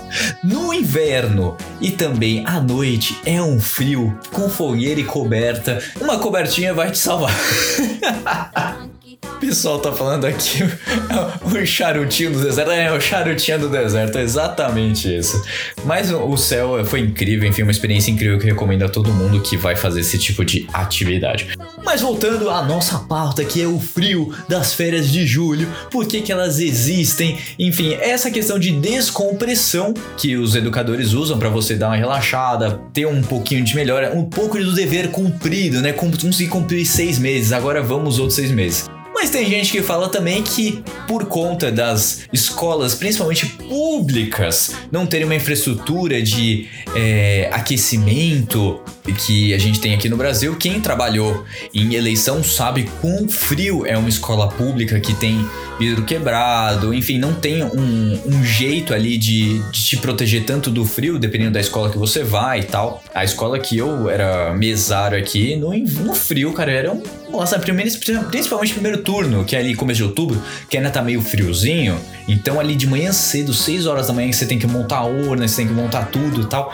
no 0.42 0.72
inverno 0.72 1.56
e 1.80 1.90
também 1.90 2.44
à 2.46 2.60
noite 2.60 3.18
é 3.26 3.42
um 3.42 3.60
frio 3.60 4.18
com 4.32 4.48
fogueira 4.48 5.00
e 5.00 5.04
coberta. 5.04 5.82
Uma 6.00 6.18
cobertinha 6.18 6.72
vai 6.72 6.90
te 6.90 6.98
salvar. 6.98 7.34
O 9.24 9.40
pessoal 9.40 9.78
tá 9.78 9.92
falando 9.92 10.26
aqui 10.26 10.62
o 11.44 11.66
charutinho 11.66 12.32
do 12.32 12.40
deserto. 12.40 12.70
É, 12.70 12.92
o 12.92 13.00
charutinho 13.00 13.58
do 13.58 13.68
deserto, 13.68 14.18
é 14.18 14.22
exatamente 14.22 15.14
isso. 15.14 15.42
Mas 15.84 16.10
o 16.10 16.36
céu 16.36 16.84
foi 16.84 17.00
incrível, 17.00 17.48
enfim, 17.48 17.62
uma 17.62 17.70
experiência 17.70 18.10
incrível 18.10 18.38
que 18.38 18.46
recomendo 18.46 18.84
a 18.84 18.88
todo 18.88 19.12
mundo 19.12 19.40
que 19.40 19.56
vai 19.56 19.76
fazer 19.76 20.00
esse 20.00 20.18
tipo 20.18 20.44
de 20.44 20.66
atividade. 20.72 21.48
Mas 21.84 22.00
voltando 22.02 22.50
à 22.50 22.62
nossa 22.62 22.98
pauta, 22.98 23.44
que 23.44 23.62
é 23.62 23.66
o 23.66 23.80
frio 23.80 24.34
das 24.48 24.74
férias 24.74 25.08
de 25.08 25.26
julho, 25.26 25.68
por 25.90 26.06
que, 26.06 26.20
que 26.20 26.32
elas 26.32 26.58
existem, 26.58 27.38
enfim, 27.58 27.94
essa 27.94 28.30
questão 28.30 28.58
de 28.58 28.72
descompressão 28.72 29.94
que 30.16 30.36
os 30.36 30.54
educadores 30.54 31.12
usam 31.12 31.38
para 31.38 31.48
você 31.48 31.74
dar 31.74 31.88
uma 31.88 31.96
relaxada, 31.96 32.80
ter 32.92 33.06
um 33.06 33.22
pouquinho 33.22 33.64
de 33.64 33.74
melhora, 33.74 34.12
um 34.14 34.24
pouco 34.24 34.58
do 34.58 34.74
dever 34.74 35.10
cumprido, 35.10 35.80
né? 35.80 35.92
Consegui 35.92 36.48
cumprir 36.48 36.84
seis 36.84 37.18
meses, 37.18 37.52
agora 37.52 37.82
vamos 37.82 38.18
outros 38.18 38.36
seis 38.36 38.50
meses. 38.50 38.88
Mas 39.20 39.28
tem 39.28 39.46
gente 39.50 39.70
que 39.70 39.82
fala 39.82 40.08
também 40.08 40.42
que, 40.42 40.82
por 41.06 41.26
conta 41.26 41.70
das 41.70 42.22
escolas, 42.32 42.94
principalmente 42.94 43.44
públicas, 43.44 44.74
não 44.90 45.04
terem 45.04 45.26
uma 45.26 45.34
infraestrutura 45.34 46.22
de 46.22 46.66
é, 46.96 47.50
aquecimento 47.52 48.80
que 49.26 49.52
a 49.52 49.58
gente 49.58 49.78
tem 49.78 49.92
aqui 49.92 50.08
no 50.08 50.16
Brasil, 50.16 50.56
quem 50.56 50.80
trabalhou 50.80 51.44
em 51.74 51.96
eleição 51.96 52.42
sabe 52.42 52.88
quão 53.02 53.28
frio 53.28 53.84
é 53.84 53.98
uma 53.98 54.08
escola 54.08 54.48
pública 54.48 54.98
que 54.98 55.12
tem 55.12 55.46
vidro 55.78 56.02
quebrado, 56.04 56.94
enfim, 56.94 57.18
não 57.18 57.34
tem 57.34 57.62
um, 57.62 58.20
um 58.24 58.42
jeito 58.42 58.94
ali 58.94 59.18
de, 59.18 59.58
de, 59.70 59.84
te 59.84 59.96
proteger 59.98 60.44
tanto 60.44 60.70
do 60.70 60.86
frio, 60.86 61.18
dependendo 61.18 61.52
da 61.52 61.60
escola 61.60 61.90
que 61.90 61.98
você 61.98 62.22
vai 62.22 62.60
e 62.60 62.64
tal. 62.64 63.02
A 63.14 63.22
escola 63.22 63.58
que 63.58 63.76
eu 63.76 64.08
era 64.08 64.54
mesário 64.54 65.18
aqui, 65.18 65.56
no, 65.56 65.76
no 65.76 66.14
frio, 66.14 66.54
cara, 66.54 66.72
era 66.72 66.92
um. 66.92 67.02
Nossa, 67.30 67.58
primeiro, 67.58 67.90
principalmente 68.30 68.72
primeiro 68.72 68.98
turno, 68.98 69.44
que 69.44 69.54
é 69.54 69.60
ali 69.60 69.74
começo 69.74 69.98
de 69.98 70.04
outubro, 70.04 70.42
que 70.68 70.76
ainda 70.76 70.90
tá 70.90 71.00
meio 71.02 71.20
friozinho. 71.22 71.98
Então, 72.26 72.58
ali 72.58 72.74
de 72.74 72.86
manhã 72.86 73.12
cedo, 73.12 73.54
6 73.54 73.86
horas 73.86 74.08
da 74.08 74.12
manhã, 74.12 74.30
você 74.32 74.46
tem 74.46 74.58
que 74.58 74.66
montar 74.66 74.98
a 74.98 75.04
urna, 75.04 75.46
você 75.46 75.56
tem 75.56 75.68
que 75.68 75.72
montar 75.72 76.06
tudo 76.06 76.42
e 76.42 76.46
tal. 76.46 76.72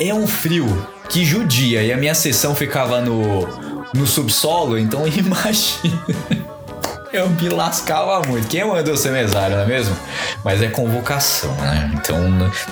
É 0.00 0.12
um 0.12 0.26
frio 0.26 0.66
que 1.08 1.24
judia. 1.24 1.82
E 1.82 1.92
a 1.92 1.96
minha 1.96 2.14
sessão 2.14 2.54
ficava 2.54 3.00
no, 3.00 3.46
no 3.94 4.06
subsolo, 4.06 4.78
então 4.78 5.06
imagina. 5.06 6.41
Eu 7.12 7.28
me 7.28 7.48
lascava 7.50 8.26
muito. 8.26 8.48
Quem 8.48 8.64
mandou 8.64 8.96
ser 8.96 9.12
mesário, 9.12 9.56
não 9.56 9.64
é 9.64 9.66
mesmo? 9.66 9.94
Mas 10.42 10.62
é 10.62 10.68
convocação, 10.68 11.54
né? 11.56 11.90
Então 11.94 12.18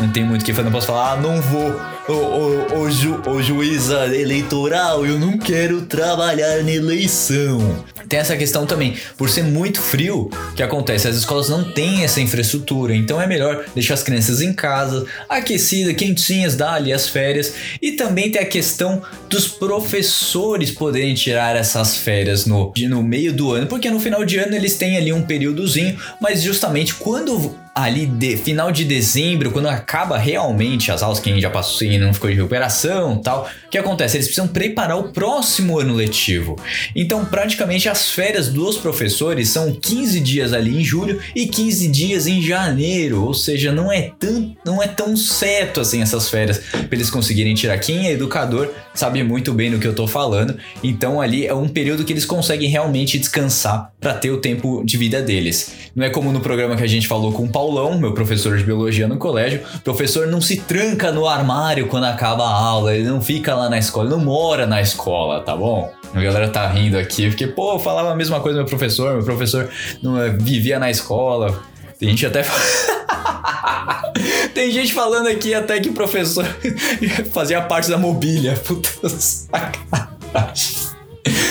não 0.01 0.11
tem 0.11 0.25
muito 0.25 0.41
o 0.41 0.45
que 0.45 0.53
fazer. 0.55 0.65
Não 0.65 0.73
posso 0.73 0.87
falar, 0.87 1.13
ah, 1.13 1.17
não 1.17 1.43
vou. 1.43 1.79
Ô, 2.09 2.13
ô, 2.13 2.81
ô, 2.81 2.91
ju, 2.91 3.21
ô 3.27 3.43
juíza 3.43 4.07
eleitoral, 4.07 5.05
eu 5.05 5.19
não 5.19 5.37
quero 5.37 5.83
trabalhar 5.83 6.63
na 6.63 6.71
eleição. 6.71 7.85
Tem 8.11 8.19
essa 8.19 8.37
questão 8.37 8.67
também, 8.67 8.97
por 9.17 9.31
ser 9.31 9.45
muito 9.45 9.81
frio, 9.81 10.29
o 10.33 10.55
que 10.57 10.65
acontece? 10.65 11.07
As 11.07 11.15
escolas 11.15 11.49
não 11.49 11.63
têm 11.63 12.03
essa 12.03 12.21
infraestrutura, 12.21 12.93
então 12.93 13.23
é 13.23 13.27
melhor 13.27 13.65
deixar 13.73 13.95
as 13.95 14.03
crianças 14.03 14.41
em 14.41 14.53
casa, 14.53 15.07
aquecidas, 15.29 15.95
quentinhas, 15.95 16.57
dar 16.57 16.73
ali 16.73 16.93
as 16.93 17.09
férias. 17.09 17.55
E 17.81 17.93
também 17.93 18.29
tem 18.29 18.43
a 18.43 18.45
questão 18.45 19.01
dos 19.29 19.47
professores 19.47 20.73
poderem 20.73 21.15
tirar 21.15 21.55
essas 21.55 21.99
férias 21.99 22.47
no, 22.47 22.73
no 22.77 23.01
meio 23.01 23.33
do 23.33 23.53
ano, 23.53 23.69
porque 23.69 23.89
no 23.89 24.01
final 24.01 24.25
de 24.25 24.39
ano 24.39 24.57
eles 24.57 24.75
têm 24.75 24.97
ali 24.97 25.13
um 25.13 25.23
períodozinho, 25.23 25.97
mas 26.21 26.43
justamente 26.43 26.97
quando 26.97 27.55
ali 27.75 28.07
de 28.07 28.37
final 28.37 28.73
de 28.73 28.85
dezembro, 28.85 29.51
quando 29.51 29.69
acaba 29.69 30.19
realmente 30.19 30.91
as 30.91 31.03
aulas, 31.03 31.21
quem 31.21 31.41
já 31.41 31.51
passou 31.51 31.87
e 31.87 31.99
não 31.99 32.13
ficou 32.13 32.29
de 32.29 32.37
recuperação 32.37 33.19
tal, 33.19 33.49
o 33.67 33.71
que 33.71 33.79
acontece? 33.79 34.17
Eles 34.17 34.27
precisam 34.27 34.49
preparar 34.49 34.99
o 34.99 35.13
próximo 35.13 35.79
ano 35.79 35.95
letivo. 35.95 36.57
Então, 36.95 37.25
praticamente 37.25 37.89
as 37.89 38.11
férias 38.11 38.49
dos 38.49 38.77
professores 38.77 39.49
são 39.49 39.73
15 39.73 40.21
dias 40.21 40.53
ali 40.53 40.81
em 40.81 40.85
julho 40.85 41.21
e 41.35 41.47
15 41.47 41.89
dias 41.89 42.27
em 42.27 42.43
janeiro, 42.43 43.25
ou 43.25 43.35
seja, 43.35 43.73
não 43.73 43.91
é 43.91 44.11
tão, 44.19 44.57
não 44.65 44.83
é 44.83 44.89
tão 44.89 45.17
certo 45.17 45.81
assim 45.81 46.03
essas 46.03 46.29
férias 46.29 46.59
para 46.59 46.89
eles 46.93 47.11
conseguirem 47.11 47.55
tirar. 47.55 47.79
Quem 47.79 48.07
é 48.07 48.13
educador 48.13 48.69
sabe 49.01 49.23
muito 49.25 49.55
bem 49.55 49.71
do 49.71 49.79
que 49.79 49.87
eu 49.87 49.95
tô 49.95 50.07
falando, 50.07 50.59
então 50.85 51.23
ali 51.23 51.47
é 51.47 51.55
um 51.55 51.67
período 51.67 52.05
que 52.05 52.13
eles 52.13 52.27
conseguem 52.27 52.69
realmente 52.69 53.19
descansar 53.19 53.93
para 53.99 54.13
ter 54.13 54.31
o 54.31 54.37
tempo 54.37 54.85
de 54.85 54.99
vida 54.99 55.23
deles. 55.23 55.91
Não 55.97 56.05
é 56.05 56.11
como 56.11 56.31
no 56.31 56.41
programa 56.41 56.77
que 56.77 56.83
a 56.83 56.87
gente 56.87 57.09
falou 57.09 57.33
com 57.33 57.45
o 57.45 57.49
Paulão, 57.49 57.99
meu 57.99 58.13
professor 58.13 58.59
de 58.59 58.63
biologia 58.63 59.09
no 59.09 59.17
colégio, 59.17 59.63
o 59.75 59.81
professor 59.81 60.27
não 60.27 60.41
se 60.41 60.59
tranca 60.59 61.11
no 61.11 61.27
armário 61.27 61.87
quando 61.87 62.05
acaba 62.05 62.45
a 62.45 62.55
aula, 62.55 62.95
ele 62.95 63.09
não 63.09 63.23
fica 63.23 63.55
lá 63.55 63.71
na 63.71 63.79
escola, 63.79 64.07
ele 64.07 64.17
não 64.17 64.23
mora 64.23 64.67
na 64.67 64.83
escola, 64.83 65.41
tá 65.41 65.57
bom? 65.57 65.91
A 66.13 66.21
galera 66.21 66.49
tá 66.49 66.69
rindo 66.69 66.99
aqui, 66.99 67.29
porque, 67.29 67.47
pô, 67.47 67.79
falava 67.79 68.13
a 68.13 68.15
mesma 68.15 68.41
coisa 68.41 68.59
meu 68.59 68.67
professor, 68.67 69.15
meu 69.15 69.25
professor 69.25 69.71
não 70.03 70.21
eh, 70.21 70.29
vivia 70.29 70.79
na 70.79 70.91
escola. 70.91 71.59
Tem 71.99 72.11
gente 72.11 72.27
até. 72.27 72.45
Tem 74.55 74.71
gente 74.71 74.93
falando 74.93 75.29
aqui 75.29 75.55
até 75.55 75.81
que 75.81 75.89
o 75.89 75.93
professor 75.93 76.45
fazia 77.33 77.61
parte 77.63 77.89
da 77.89 77.99
mobília. 77.99 78.55
Puta 78.55 79.09
sacanagem. 79.09 80.91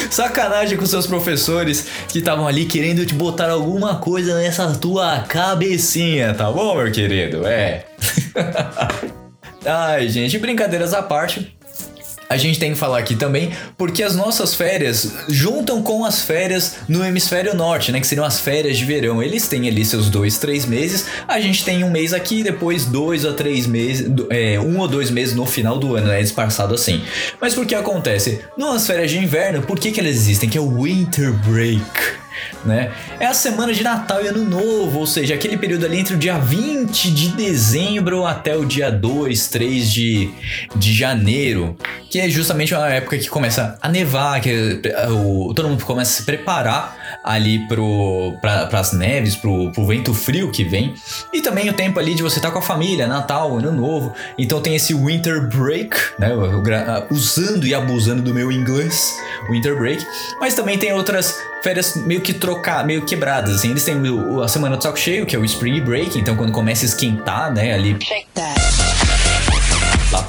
Sacanagem 0.10 0.78
com 0.78 0.86
seus 0.86 1.06
professores 1.06 1.86
que 2.08 2.20
estavam 2.20 2.48
ali 2.48 2.66
querendo 2.66 3.06
te 3.06 3.14
botar 3.14 3.50
alguma 3.50 3.98
coisa 3.98 4.36
nessa 4.40 4.74
tua 4.76 5.20
cabecinha, 5.20 6.34
tá 6.34 6.52
bom, 6.52 6.76
meu 6.76 6.92
querido? 6.92 7.46
É. 7.46 7.86
Ai, 9.66 10.10
gente, 10.10 10.38
brincadeiras 10.40 10.94
à 10.94 11.04
parte 11.04 11.56
a 12.30 12.38
gente 12.38 12.60
tem 12.60 12.74
que 12.74 12.78
falar 12.78 13.00
aqui 13.00 13.16
também, 13.16 13.52
porque 13.76 14.04
as 14.04 14.16
nossas 14.16 14.54
férias 14.54 15.14
juntam 15.28 15.82
com 15.82 16.06
as 16.06 16.22
férias 16.22 16.76
no 16.88 17.04
hemisfério 17.04 17.56
norte, 17.56 17.92
né? 17.92 18.00
Que 18.00 18.06
seriam 18.06 18.24
as 18.24 18.40
férias 18.40 18.78
de 18.78 18.86
verão. 18.86 19.24
Eles 19.24 19.48
têm 19.48 19.68
ali 19.68 19.84
seus 19.84 20.12
dois, 20.12 20.38
três 20.38 20.64
meses. 20.64 21.08
A 21.28 21.40
gente 21.40 21.66
tem 21.66 21.84
um 21.84 21.90
mês 21.90 22.14
aqui, 22.14 22.44
depois 22.44 22.86
dois 22.86 23.26
a 23.26 23.34
três 23.34 23.66
meses, 23.66 24.12
é, 24.30 24.60
um 24.60 24.78
ou 24.78 24.88
dois 24.88 25.10
meses 25.10 25.34
no 25.34 25.48
final 25.48 25.80
do 25.80 25.96
ano, 25.96 26.06
né? 26.06 26.22
Disfarçado 26.22 26.76
assim. 26.76 27.02
Mas 27.42 27.56
por 27.56 27.66
que 27.66 27.74
acontece? 27.74 28.42
Nas 28.56 28.86
férias 28.86 29.10
de 29.10 29.18
inverno, 29.18 29.64
por 29.64 29.80
que, 29.80 29.92
que 29.92 30.00
elas 30.00 30.16
existem? 30.16 30.48
Que 30.48 30.60
é 30.60 30.62
o 30.62 30.84
Winter 30.84 31.34
Break 31.34 31.82
né? 32.66 32.92
É 33.20 33.26
a 33.26 33.34
semana 33.34 33.74
de 33.74 33.84
Natal 33.84 34.24
e 34.24 34.28
Ano 34.28 34.44
Novo, 34.44 35.00
ou 35.00 35.08
seja, 35.08 35.34
aquele 35.34 35.58
período 35.58 35.86
ali 35.86 36.00
entre 36.00 36.16
o 36.16 36.18
dia 36.18 36.38
20 36.38 37.12
de 37.12 37.30
dezembro 37.30 38.26
até 38.26 38.56
o 38.56 38.66
dia 38.66 38.92
2, 38.92 39.48
3 39.48 39.92
de, 39.92 40.32
de 40.76 40.94
janeiro, 40.94 41.78
que 42.10 42.20
é 42.20 42.30
justamente 42.30 42.74
uma 42.74 42.90
época 42.90 43.18
que 43.18 43.30
começa 43.30 43.78
a 43.82 43.90
nevar, 43.90 44.42
que 44.42 44.82
é, 44.84 45.10
o, 45.10 45.54
todo 45.54 45.70
mundo 45.70 45.86
começa 45.86 46.12
a 46.12 46.16
se 46.18 46.24
preparar 46.24 46.99
ali 47.24 47.68
para 47.68 48.80
as 48.80 48.94
neves, 48.94 49.36
pro, 49.36 49.72
pro 49.72 49.86
vento 49.86 50.14
frio 50.14 50.52
que 50.52 50.64
vem, 50.64 50.94
e 51.34 51.42
também 51.42 51.70
o 51.70 51.74
tempo 51.74 52.00
ali 52.00 52.16
de 52.16 52.24
você 52.24 52.38
estar 52.38 52.50
tá 52.50 52.54
com 52.54 52.60
a 52.60 52.62
família, 52.62 53.08
Natal, 53.08 53.58
Ano 53.58 53.72
Novo, 53.72 54.14
então 54.38 54.62
tem 54.62 54.76
esse 54.76 54.94
Winter 54.94 55.48
Break, 55.48 55.96
né? 56.18 56.30
Usando 57.10 57.66
e 57.66 57.74
abusando 57.74 58.22
do 58.22 58.34
meu 58.34 58.52
inglês, 58.52 59.18
Winter 59.50 59.78
Break, 59.78 60.06
mas 60.40 60.54
também 60.54 60.78
tem 60.78 60.94
outras 60.94 61.38
férias 61.64 61.96
meio 61.96 62.22
que 62.22 62.34
trocar, 62.34 62.86
meio 62.86 63.06
quebradas, 63.06 63.56
assim. 63.56 63.72
Eles 63.72 63.84
têm 63.84 64.02
a 64.42 64.48
semana 64.48 64.78
do 64.78 64.84
saco 64.84 64.98
cheio, 64.98 65.26
que 65.26 65.36
é 65.36 65.40
o 65.40 65.46
Spring 65.46 65.82
Break, 65.82 66.18
então 66.18 66.36
quando 66.36 66.52
começa 66.52 66.86
a 66.86 66.88
esquentar, 66.88 67.54
né, 67.54 67.74
ali... 67.74 67.94
Lá 67.94 68.79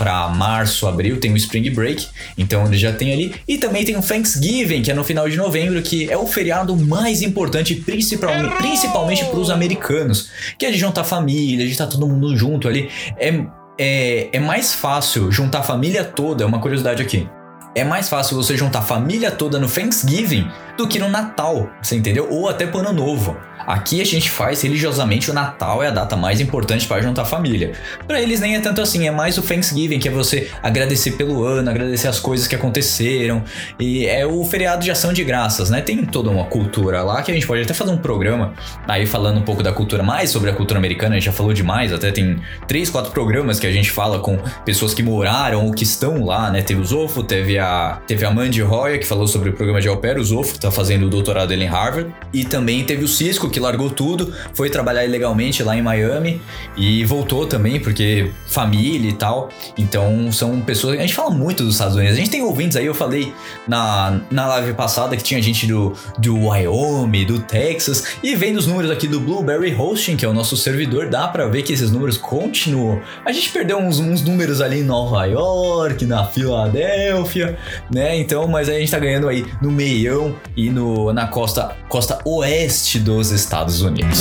para 0.00 0.28
março, 0.28 0.86
abril 0.86 1.20
tem 1.20 1.30
o 1.30 1.36
Spring 1.36 1.68
Break, 1.68 2.08
então 2.38 2.64
ele 2.64 2.78
já 2.78 2.90
tem 2.90 3.12
ali. 3.12 3.34
E 3.46 3.58
também 3.58 3.84
tem 3.84 3.98
o 3.98 4.00
Thanksgiving, 4.00 4.80
que 4.80 4.90
é 4.90 4.94
no 4.94 5.04
final 5.04 5.28
de 5.28 5.36
novembro, 5.36 5.82
que 5.82 6.10
é 6.10 6.16
o 6.16 6.26
feriado 6.26 6.74
mais 6.74 7.20
importante, 7.20 7.74
principalmente, 7.74 8.56
principalmente 8.56 9.26
para 9.26 9.38
os 9.38 9.50
americanos, 9.50 10.30
que 10.58 10.64
é 10.64 10.70
de 10.70 10.78
juntar 10.78 11.04
família, 11.04 11.66
de 11.66 11.72
estar 11.72 11.84
tá 11.84 11.92
todo 11.92 12.06
mundo 12.06 12.34
junto 12.34 12.66
ali. 12.66 12.88
É, 13.18 13.44
é, 13.78 14.28
é 14.32 14.40
mais 14.40 14.72
fácil 14.72 15.30
juntar 15.30 15.58
a 15.58 15.62
família 15.62 16.02
toda, 16.02 16.44
é 16.44 16.46
uma 16.46 16.60
curiosidade 16.60 17.02
aqui. 17.02 17.28
É 17.74 17.84
mais 17.84 18.08
fácil 18.08 18.38
você 18.38 18.56
juntar 18.56 18.78
a 18.78 18.82
família 18.82 19.30
toda 19.30 19.58
no 19.58 19.68
Thanksgiving 19.68 20.48
do 20.80 20.88
que 20.88 20.98
no 20.98 21.08
Natal, 21.08 21.70
você 21.82 21.94
entendeu? 21.94 22.26
Ou 22.30 22.48
até 22.48 22.66
pro 22.66 22.80
Ano 22.80 22.92
Novo. 22.92 23.36
Aqui 23.66 24.00
a 24.00 24.04
gente 24.04 24.30
faz 24.30 24.62
religiosamente 24.62 25.30
o 25.30 25.34
Natal 25.34 25.82
é 25.82 25.88
a 25.88 25.90
data 25.90 26.16
mais 26.16 26.40
importante 26.40 26.86
para 26.86 27.02
juntar 27.02 27.24
família. 27.24 27.72
Para 28.06 28.20
eles 28.20 28.40
nem 28.40 28.56
é 28.56 28.60
tanto 28.60 28.80
assim, 28.80 29.06
é 29.06 29.10
mais 29.10 29.36
o 29.38 29.42
Thanksgiving, 29.42 29.98
que 29.98 30.08
é 30.08 30.10
você 30.10 30.50
agradecer 30.62 31.12
pelo 31.12 31.44
ano, 31.44 31.68
agradecer 31.68 32.08
as 32.08 32.18
coisas 32.18 32.46
que 32.46 32.54
aconteceram. 32.54 33.44
E 33.78 34.06
é 34.06 34.26
o 34.26 34.44
feriado 34.44 34.82
de 34.82 34.90
ação 34.90 35.12
de 35.12 35.22
graças, 35.22 35.70
né? 35.70 35.80
Tem 35.82 36.04
toda 36.04 36.30
uma 36.30 36.44
cultura 36.44 37.02
lá 37.02 37.22
que 37.22 37.30
a 37.30 37.34
gente 37.34 37.46
pode 37.46 37.62
até 37.62 37.74
fazer 37.74 37.90
um 37.90 37.98
programa 37.98 38.54
aí 38.88 39.06
falando 39.06 39.38
um 39.38 39.42
pouco 39.42 39.62
da 39.62 39.72
cultura, 39.72 40.02
mais 40.02 40.30
sobre 40.30 40.50
a 40.50 40.52
cultura 40.52 40.78
americana, 40.78 41.14
a 41.14 41.18
gente 41.18 41.26
já 41.26 41.32
falou 41.32 41.52
demais, 41.52 41.92
até 41.92 42.10
tem 42.10 42.40
três, 42.66 42.90
quatro 42.90 43.12
programas 43.12 43.60
que 43.60 43.66
a 43.66 43.72
gente 43.72 43.90
fala 43.90 44.20
com 44.20 44.38
pessoas 44.64 44.94
que 44.94 45.02
moraram 45.02 45.66
ou 45.66 45.72
que 45.72 45.84
estão 45.84 46.24
lá, 46.24 46.50
né? 46.50 46.62
Teve 46.62 46.80
o 46.80 46.84
Zofo, 46.84 47.22
teve 47.22 47.58
a, 47.58 48.00
teve 48.06 48.24
a 48.24 48.30
Mandy 48.30 48.62
Roya, 48.62 48.98
que 48.98 49.06
falou 49.06 49.26
sobre 49.26 49.50
o 49.50 49.52
programa 49.52 49.80
de 49.80 49.88
au 49.88 49.98
pair, 49.98 50.18
o 50.18 50.24
Zofo, 50.24 50.54
que 50.54 50.60
tá 50.70 50.76
fazendo 50.76 51.06
o 51.06 51.10
doutorado 51.10 51.48
dele 51.48 51.64
em 51.64 51.68
Harvard, 51.68 52.12
e 52.32 52.44
também 52.44 52.84
teve 52.84 53.04
o 53.04 53.08
Cisco, 53.08 53.50
que 53.50 53.60
largou 53.60 53.90
tudo, 53.90 54.32
foi 54.54 54.70
trabalhar 54.70 55.04
ilegalmente 55.04 55.62
lá 55.62 55.76
em 55.76 55.82
Miami 55.82 56.40
e 56.76 57.04
voltou 57.04 57.46
também, 57.46 57.80
porque 57.80 58.30
família 58.46 59.10
e 59.10 59.12
tal. 59.12 59.50
Então 59.76 60.30
são 60.32 60.60
pessoas. 60.60 60.98
A 60.98 61.02
gente 61.02 61.14
fala 61.14 61.30
muito 61.30 61.64
dos 61.64 61.74
Estados 61.74 61.96
Unidos. 61.96 62.14
A 62.14 62.18
gente 62.18 62.30
tem 62.30 62.42
ouvintes 62.42 62.76
aí, 62.76 62.86
eu 62.86 62.94
falei 62.94 63.32
na, 63.66 64.20
na 64.30 64.46
live 64.46 64.72
passada 64.74 65.16
que 65.16 65.22
tinha 65.22 65.42
gente 65.42 65.66
do, 65.66 65.92
do 66.18 66.48
Wyoming, 66.48 67.26
do 67.26 67.40
Texas, 67.40 68.16
e 68.22 68.34
vendo 68.36 68.56
os 68.56 68.66
números 68.66 68.90
aqui 68.90 69.08
do 69.08 69.20
Blueberry 69.20 69.74
Hosting, 69.74 70.16
que 70.16 70.24
é 70.24 70.28
o 70.28 70.32
nosso 70.32 70.56
servidor, 70.56 71.08
dá 71.08 71.28
pra 71.28 71.46
ver 71.46 71.62
que 71.62 71.72
esses 71.72 71.90
números 71.90 72.16
continuam. 72.16 73.00
A 73.24 73.32
gente 73.32 73.50
perdeu 73.50 73.78
uns, 73.78 73.98
uns 73.98 74.22
números 74.22 74.60
ali 74.60 74.80
em 74.80 74.84
Nova 74.84 75.24
York, 75.24 76.04
na 76.06 76.24
Filadélfia, 76.24 77.58
né? 77.92 78.18
Então, 78.18 78.46
mas 78.46 78.68
a 78.68 78.72
gente 78.72 78.90
tá 78.90 78.98
ganhando 78.98 79.28
aí 79.28 79.44
no 79.60 79.70
meião 79.70 80.34
e 80.66 80.70
no, 80.70 81.12
na 81.12 81.26
costa, 81.26 81.76
costa 81.88 82.18
oeste 82.24 82.98
dos 82.98 83.30
Estados 83.30 83.82
Unidos. 83.82 84.18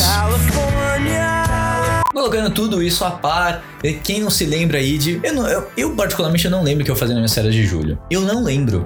Colocando 2.13 2.50
tudo 2.51 2.81
isso 2.84 3.05
a 3.05 3.12
par, 3.12 3.63
quem 4.03 4.19
não 4.19 4.29
se 4.29 4.46
lembra 4.46 4.77
aí 4.79 4.98
de. 4.98 5.19
Eu, 5.24 5.34
não- 5.34 5.48
eu, 5.48 5.67
eu 5.77 5.96
particularmente 5.96 6.46
eu 6.46 6.51
não 6.51 6.63
lembro 6.63 6.81
o 6.81 6.86
que 6.86 6.91
eu 6.91 6.96
fazia 6.96 7.13
nas 7.13 7.22
minhas 7.22 7.34
férias 7.34 7.53
de 7.53 7.63
julho. 7.65 7.98
Eu 8.10 8.22
não 8.22 8.43
lembro. 8.43 8.84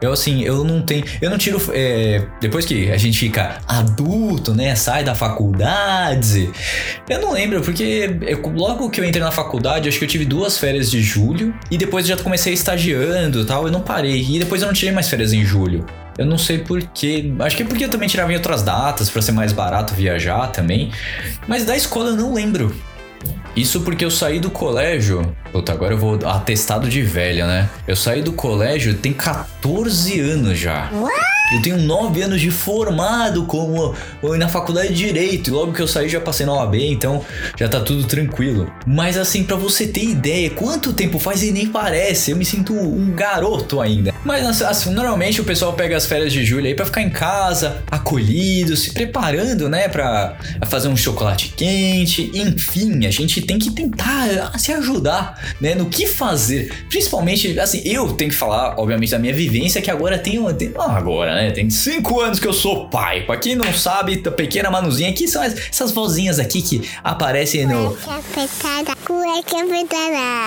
Eu 0.00 0.12
assim, 0.12 0.42
eu 0.42 0.62
não 0.62 0.82
tenho. 0.82 1.04
Eu 1.22 1.30
não 1.30 1.38
tiro. 1.38 1.60
é, 1.72 2.22
depois 2.40 2.66
que 2.66 2.90
a 2.90 2.98
gente 2.98 3.18
fica 3.18 3.58
adulto, 3.66 4.54
né? 4.54 4.74
Sai 4.76 5.02
da 5.02 5.14
faculdade. 5.14 6.50
Eu 7.08 7.20
não 7.22 7.32
lembro, 7.32 7.62
porque 7.62 8.10
eu- 8.26 8.42
logo 8.54 8.90
que 8.90 9.00
eu 9.00 9.04
entrei 9.06 9.24
na 9.24 9.30
faculdade, 9.30 9.88
acho 9.88 9.98
que 9.98 10.04
eu 10.04 10.08
tive 10.08 10.26
duas 10.26 10.58
férias 10.58 10.90
de 10.90 11.00
julho. 11.02 11.54
E 11.70 11.78
depois 11.78 12.08
eu 12.08 12.16
já 12.16 12.22
comecei 12.22 12.52
estagiando 12.52 13.40
e 13.40 13.44
tal. 13.46 13.64
Eu 13.66 13.72
não 13.72 13.80
parei. 13.80 14.22
E 14.22 14.38
depois 14.38 14.60
eu 14.60 14.66
não 14.68 14.74
tirei 14.74 14.92
mais 14.94 15.08
férias 15.08 15.32
em 15.32 15.42
julho. 15.44 15.84
Eu 16.18 16.26
não 16.26 16.38
sei 16.38 16.58
porquê. 16.58 17.32
Acho 17.40 17.56
que 17.56 17.62
é 17.62 17.66
porque 17.66 17.84
eu 17.84 17.90
também 17.90 18.08
tirava 18.08 18.32
em 18.32 18.36
outras 18.36 18.62
datas 18.62 19.10
pra 19.10 19.20
ser 19.20 19.32
mais 19.32 19.52
barato 19.52 19.94
viajar 19.94 20.48
também. 20.48 20.90
Mas 21.46 21.64
da 21.64 21.76
escola 21.76 22.10
eu 22.10 22.16
não 22.16 22.32
lembro. 22.34 22.74
Isso 23.54 23.80
porque 23.80 24.04
eu 24.04 24.10
saí 24.10 24.38
do 24.38 24.50
colégio. 24.50 25.34
Puta, 25.50 25.72
agora 25.72 25.94
eu 25.94 25.98
vou 25.98 26.18
atestado 26.28 26.88
de 26.88 27.02
velha, 27.02 27.46
né? 27.46 27.68
Eu 27.88 27.96
saí 27.96 28.20
do 28.20 28.32
colégio 28.32 28.94
tem 28.94 29.12
14 29.12 30.20
anos 30.20 30.58
já. 30.58 30.90
Eu 31.52 31.62
tenho 31.62 31.78
9 31.78 32.22
anos 32.22 32.40
de 32.40 32.50
formado 32.50 33.44
como 33.44 33.94
na 34.36 34.48
faculdade 34.48 34.88
de 34.88 35.06
Direito. 35.06 35.50
E 35.50 35.52
logo 35.52 35.72
que 35.72 35.80
eu 35.80 35.86
saí 35.86 36.08
já 36.08 36.20
passei 36.20 36.44
na 36.44 36.52
OAB, 36.52 36.74
então 36.76 37.24
já 37.56 37.68
tá 37.68 37.80
tudo 37.80 38.04
tranquilo. 38.04 38.70
Mas 38.86 39.16
assim, 39.16 39.44
pra 39.44 39.56
você 39.56 39.86
ter 39.86 40.04
ideia, 40.04 40.50
quanto 40.50 40.92
tempo 40.92 41.18
faz 41.18 41.42
e 41.42 41.52
nem 41.52 41.68
parece. 41.68 42.32
Eu 42.32 42.36
me 42.36 42.44
sinto 42.44 42.72
um 42.72 43.12
garoto 43.12 43.80
ainda. 43.80 44.12
Mas 44.24 44.60
assim, 44.62 44.90
normalmente 44.90 45.40
o 45.40 45.44
pessoal 45.44 45.72
pega 45.74 45.96
as 45.96 46.06
férias 46.06 46.32
de 46.32 46.44
julho 46.44 46.66
aí 46.66 46.74
pra 46.74 46.84
ficar 46.84 47.02
em 47.02 47.10
casa, 47.10 47.82
acolhido, 47.90 48.76
se 48.76 48.92
preparando, 48.92 49.68
né, 49.68 49.86
Pra 49.86 50.36
fazer 50.66 50.88
um 50.88 50.96
chocolate 50.96 51.54
quente. 51.56 52.30
Enfim, 52.34 53.06
a 53.06 53.10
gente 53.10 53.40
tem 53.40 53.58
que 53.58 53.70
tentar 53.70 54.50
ah, 54.52 54.58
se 54.58 54.72
ajudar, 54.72 55.40
né, 55.60 55.74
no 55.74 55.86
que 55.86 56.06
fazer. 56.06 56.72
Principalmente, 56.88 57.58
assim, 57.60 57.82
eu 57.84 58.12
tenho 58.12 58.30
que 58.30 58.36
falar, 58.36 58.74
obviamente, 58.78 59.10
da 59.10 59.18
minha 59.18 59.32
vivência, 59.32 59.80
que 59.80 59.90
agora 59.90 60.18
tenho, 60.18 60.52
tenho 60.54 60.72
ah, 60.80 60.96
agora, 60.96 61.35
né, 61.36 61.50
tem 61.50 61.70
5 61.70 62.20
anos 62.20 62.38
que 62.40 62.46
eu 62.46 62.52
sou 62.52 62.88
pai. 62.88 63.22
Pra 63.22 63.36
quem 63.36 63.54
não 63.54 63.72
sabe, 63.72 64.22
a 64.26 64.30
pequena 64.30 64.70
Manuzinha 64.70 65.10
aqui 65.10 65.28
são 65.28 65.42
as- 65.42 65.54
essas 65.70 65.92
vozinhas 65.92 66.38
aqui 66.38 66.60
que 66.62 66.88
aparecem 67.04 67.66
no, 67.66 67.88
apertada. 67.88 68.96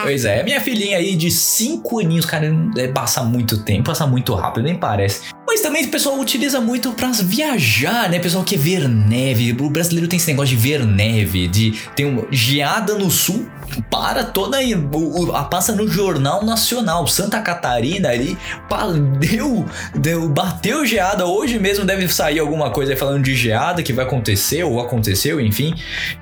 Pois 0.04 0.26
é, 0.26 0.44
minha 0.44 0.60
filhinha 0.62 0.98
aí 0.98 1.16
de 1.16 1.32
5 1.32 2.00
aninhos, 2.00 2.26
cara, 2.26 2.52
é, 2.78 2.88
passa 2.88 3.24
muito 3.24 3.64
tempo, 3.64 3.84
passa 3.86 4.06
muito 4.06 4.34
rápido, 4.34 4.64
nem 4.66 4.76
parece. 4.76 5.22
Mas 5.48 5.62
também 5.62 5.84
o 5.86 5.88
pessoal 5.90 6.20
utiliza 6.20 6.62
muito 6.62 6.92
pra 6.92 7.12
viajar, 7.12 8.08
né? 8.10 8.18
O 8.20 8.22
pessoal 8.22 8.44
quer 8.44 8.58
ver 8.60 8.88
neve. 8.88 9.52
O 9.60 9.70
brasileiro 9.70 10.08
tem 10.08 10.18
esse 10.18 10.28
negócio 10.28 10.56
de 10.56 10.62
ver 10.62 10.86
neve, 10.86 11.48
de 11.48 11.72
ter 11.96 12.06
uma 12.06 12.28
geada 12.30 12.94
no 12.96 13.10
sul. 13.10 13.50
Para 13.90 14.24
toda 14.24 14.58
a 14.60 15.44
passa 15.44 15.74
no 15.74 15.88
Jornal 15.88 16.44
Nacional. 16.44 17.08
Santa 17.08 17.42
Catarina 17.42 18.10
ali, 18.10 18.38
pá, 18.70 18.88
deu, 19.20 19.66
deu, 19.96 20.30
bateu 20.30 20.86
geada. 20.86 21.26
Hoje 21.26 21.60
mesmo 21.60 21.86
deve 21.86 22.08
sair 22.10 22.40
alguma 22.40 22.70
coisa 22.72 22.96
falando 22.96 23.24
de 23.24 23.36
geada 23.36 23.84
que 23.84 23.94
vai 23.94 24.06
acontecer 24.06 24.64
ou 24.64 24.80
aconteceu, 24.80 25.40
enfim. 25.40 25.74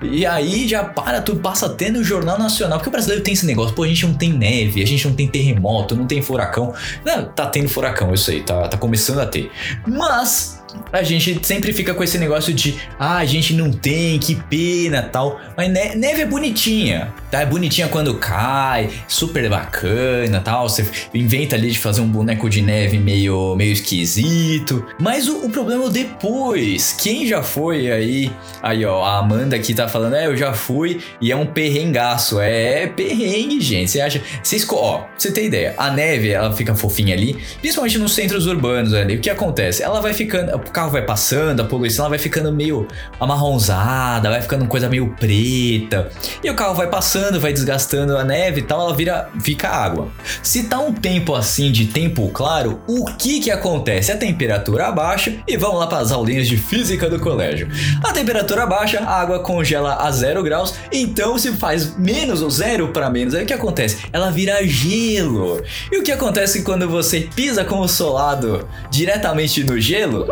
E 0.02 0.26
aí 0.26 0.68
já 0.68 0.84
para, 0.84 1.22
tudo 1.22 1.40
passa 1.40 1.66
até 1.66 1.90
no 1.90 2.04
Jornal 2.04 2.38
Nacional. 2.38 2.80
Porque 2.80 2.90
o 2.90 2.92
brasileiro 2.92 3.24
tem 3.24 3.34
esse 3.34 3.46
negócio, 3.46 3.76
pô, 3.76 3.84
a 3.84 3.88
gente 3.88 4.06
não 4.06 4.14
tem 4.14 4.32
neve, 4.34 4.82
a 4.82 4.88
gente 4.88 5.08
não 5.08 5.16
tem 5.16 5.28
terremoto, 5.28 5.96
não 5.96 6.06
tem 6.06 6.22
furacão. 6.22 6.74
Não, 7.06 7.26
tá 7.26 7.46
tendo 7.48 7.70
furacão, 7.70 8.14
isso 8.14 8.32
aí, 8.32 8.42
tá, 8.42 8.68
tá 8.68 8.78
começando 8.78 9.20
a 9.20 9.26
ter. 9.26 9.52
Mas 9.86 10.57
a 10.92 11.04
gente 11.04 11.40
sempre 11.46 11.74
fica 11.74 11.94
com 11.94 12.04
esse 12.04 12.18
negócio 12.18 12.54
de 12.54 12.76
ah, 13.00 13.18
a 13.18 13.26
gente 13.26 13.54
não 13.54 13.72
tem, 13.72 14.18
que 14.20 14.36
pena 14.36 15.02
tal. 15.02 15.40
Mas 15.56 15.70
ne- 15.72 15.96
neve 15.96 16.22
é 16.22 16.26
bonitinha, 16.26 17.14
tá? 17.32 17.42
É 17.42 17.46
bonitinha 17.46 17.88
quando 17.88 18.14
cai, 18.16 18.90
super 19.08 19.50
bacana 19.50 20.40
tal. 20.40 20.68
Você 20.70 20.86
inventa 21.14 21.56
ali 21.56 21.72
de 21.72 21.80
fazer 21.80 22.02
um 22.02 22.08
boneco 22.08 22.50
de 22.50 22.62
neve 22.62 22.98
meio, 22.98 23.56
meio 23.56 23.72
esquisito. 23.74 24.86
Mas 25.00 25.28
o, 25.28 25.46
o 25.46 25.50
problema 25.50 25.86
é 25.86 25.90
depois. 25.90 26.96
Quem 27.02 27.28
já 27.28 27.42
foi 27.44 27.92
aí? 27.92 28.32
Aí, 28.62 28.86
ó, 28.86 29.04
a 29.04 29.20
Amanda 29.20 29.56
aqui 29.56 29.74
tá 29.74 29.88
falando, 29.88 30.16
é, 30.16 30.28
eu 30.28 30.36
já 30.36 30.54
fui 30.54 31.00
e 31.22 31.32
é 31.32 31.36
um 31.36 31.46
perrengaço. 31.46 32.40
É, 32.40 32.84
é 32.84 32.88
perrengue, 32.88 33.60
gente. 33.62 33.92
Você 33.92 34.02
acha. 34.02 34.22
Co- 34.68 34.76
ó, 34.78 35.04
você 35.18 35.32
ter 35.32 35.46
ideia, 35.46 35.74
a 35.78 35.92
neve, 35.92 36.30
ela 36.30 36.52
fica 36.54 36.74
fofinha 36.76 37.14
ali, 37.14 37.38
principalmente 37.62 37.98
nos 37.98 38.14
centros 38.14 38.46
urbanos 38.48 38.94
ali. 38.94 39.16
O 39.16 39.20
que 39.22 39.30
acontece? 39.30 39.84
Ela 39.84 40.02
vai 40.02 40.14
ficando, 40.14 40.60
o 40.70 40.72
carro 40.72 40.92
vai 40.92 41.02
passando, 41.02 41.62
a 41.62 41.66
poluição 41.66 42.06
ela 42.06 42.10
vai 42.10 42.20
ficando 42.20 42.52
meio 42.52 42.88
amarronzada, 43.20 44.30
vai 44.30 44.42
ficando 44.42 44.66
coisa 44.68 44.90
meio 44.90 45.16
preta. 45.20 46.10
E 46.44 46.50
o 46.50 46.56
carro 46.56 46.76
vai 46.76 46.88
passando, 46.88 47.40
vai 47.40 47.54
desgastando 47.54 48.18
a 48.18 48.24
neve 48.24 48.62
e 48.62 48.64
tal, 48.64 48.82
ela 48.82 48.96
vira, 48.96 49.30
fica 49.42 49.70
água. 49.70 50.10
Se 50.44 50.64
tá 50.64 50.80
um 50.80 50.94
tempo 50.94 51.36
assim 51.36 51.72
de 51.72 51.88
tempo 51.88 52.30
claro, 52.34 52.82
o 52.88 53.06
que 53.06 53.40
que 53.40 53.52
acontece? 53.52 54.12
A 54.12 54.18
temperatura 54.18 54.92
baixa 54.92 55.34
e 55.48 55.58
vamos 55.58 55.80
lá 55.80 55.88
para 55.88 56.00
as 56.00 56.12
aulinhas 56.12 56.48
de 56.48 56.58
física 56.58 57.10
do 57.10 57.20
colégio. 57.20 57.68
A 58.04 58.12
temperatura 58.12 58.66
baixa, 58.66 59.00
a 59.00 59.22
água 59.22 59.40
congela 59.40 59.96
a 59.96 60.12
zero 60.12 60.44
graus, 60.44 60.74
então 60.92 61.38
se 61.38 61.54
faz 61.54 61.98
menos 61.98 62.42
ou 62.42 62.50
zero 62.50 62.90
para 62.90 63.10
menos, 63.10 63.34
aí 63.34 63.44
o 63.44 63.48
que 63.48 63.54
acontece? 63.54 63.98
Ela 64.12 64.30
vira 64.30 64.66
gelo. 64.66 65.62
E 65.92 65.98
o 65.98 66.04
que 66.04 66.12
acontece 66.12 66.64
quando 66.64 66.90
você 66.90 67.22
pisa 67.36 67.64
com 67.64 67.80
o 67.80 67.88
solado 67.88 68.68
diretamente 68.90 69.64
no 69.64 69.80
gelo? 69.80 70.28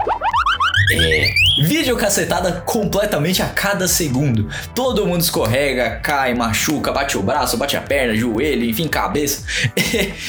É. 0.91 1.45
Vídeo 1.63 1.95
cacetada 1.95 2.52
completamente 2.65 3.41
a 3.41 3.48
cada 3.48 3.88
segundo. 3.88 4.50
Todo 4.74 5.08
mundo 5.08 5.21
escorrega, 5.21 6.02
cai, 6.04 6.34
machuca, 6.34 6.91
bate 6.91 7.17
o 7.17 7.24
braço, 7.24 7.56
bate 7.56 7.78
a 7.78 7.82
perna, 7.82 8.13
joelho, 8.13 8.65
enfim, 8.65 8.88
cabeça. 8.88 9.43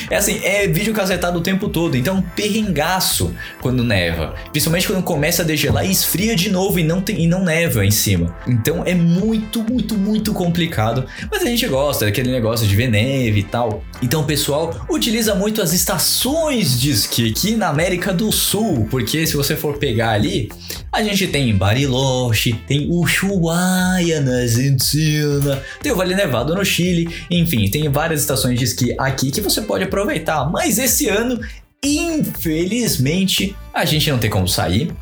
É, 0.09 0.16
assim, 0.16 0.40
é 0.45 0.66
vídeo 0.69 0.95
cacetado 0.95 1.38
o 1.38 1.42
tempo 1.42 1.69
todo. 1.69 1.97
Então, 1.97 2.19
é 2.19 2.37
perrengaço 2.37 3.35
quando 3.61 3.83
neva. 3.83 4.35
Principalmente 4.51 4.87
quando 4.87 5.03
começa 5.03 5.42
a 5.42 5.45
degelar 5.45 5.85
e 5.85 5.90
esfria 5.90 6.37
de 6.37 6.51
novo 6.51 6.79
e 6.79 6.85
não, 6.85 7.01
tem, 7.01 7.21
e 7.21 7.27
não 7.27 7.45
neva 7.45 7.85
em 7.85 7.90
cima. 7.90 8.35
Então 8.47 8.83
é 8.85 8.95
muito, 8.95 9.62
muito, 9.62 9.97
muito 9.97 10.33
complicado. 10.33 11.07
Mas 11.31 11.42
a 11.42 11.47
gente 11.47 11.66
gosta 11.66 12.05
daquele 12.05 12.31
negócio 12.31 12.66
de 12.66 12.77
ver 12.77 12.88
neve 12.88 13.40
e 13.40 13.42
tal. 13.42 13.83
Então 14.02 14.24
pessoal 14.24 14.87
utiliza 14.90 15.35
muito 15.35 15.62
as 15.62 15.72
estações 15.72 16.78
de 16.78 16.90
esqui 16.90 17.30
aqui 17.30 17.56
na 17.56 17.68
América 17.68 18.12
do 18.12 18.30
Sul. 18.30 18.87
Porque 18.90 19.26
se 19.26 19.37
você 19.37 19.56
for 19.56 19.78
pegar 19.78 20.11
ali, 20.11 20.50
a 20.92 21.02
gente 21.02 21.26
tem 21.26 21.54
Bariloche, 21.56 22.52
tem 22.66 22.88
Ushuaia 22.90 24.20
na 24.20 24.40
Argentina, 24.40 25.62
tem 25.82 25.92
o 25.92 25.96
Vale 25.96 26.14
Nevado 26.14 26.54
no 26.54 26.64
Chile, 26.64 27.09
enfim, 27.30 27.68
tem 27.70 27.88
várias 27.88 28.20
estações 28.20 28.59
de 28.59 28.64
esqui 28.64 28.94
aqui 28.98 29.30
que 29.30 29.40
você 29.40 29.62
pode 29.62 29.85
aproveitar. 29.85 30.50
Mas 30.50 30.78
esse 30.78 31.09
ano, 31.09 31.40
infelizmente, 31.82 33.56
a 33.72 33.85
gente 33.85 34.11
não 34.11 34.18
tem 34.18 34.30
como 34.30 34.48
sair, 34.48 34.92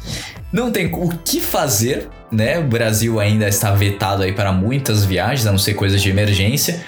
não 0.53 0.71
tem 0.71 0.87
o 0.87 1.09
que 1.25 1.41
fazer, 1.41 2.09
né? 2.31 2.59
O 2.59 2.65
Brasil 2.65 3.19
ainda 3.19 3.49
está 3.49 3.73
vetado 3.73 4.23
aí 4.23 4.33
para 4.33 4.53
muitas 4.53 5.05
viagens, 5.05 5.47
a 5.47 5.51
não 5.51 5.59
ser 5.59 5.75
coisas 5.75 6.01
de 6.01 6.11
emergência. 6.11 6.85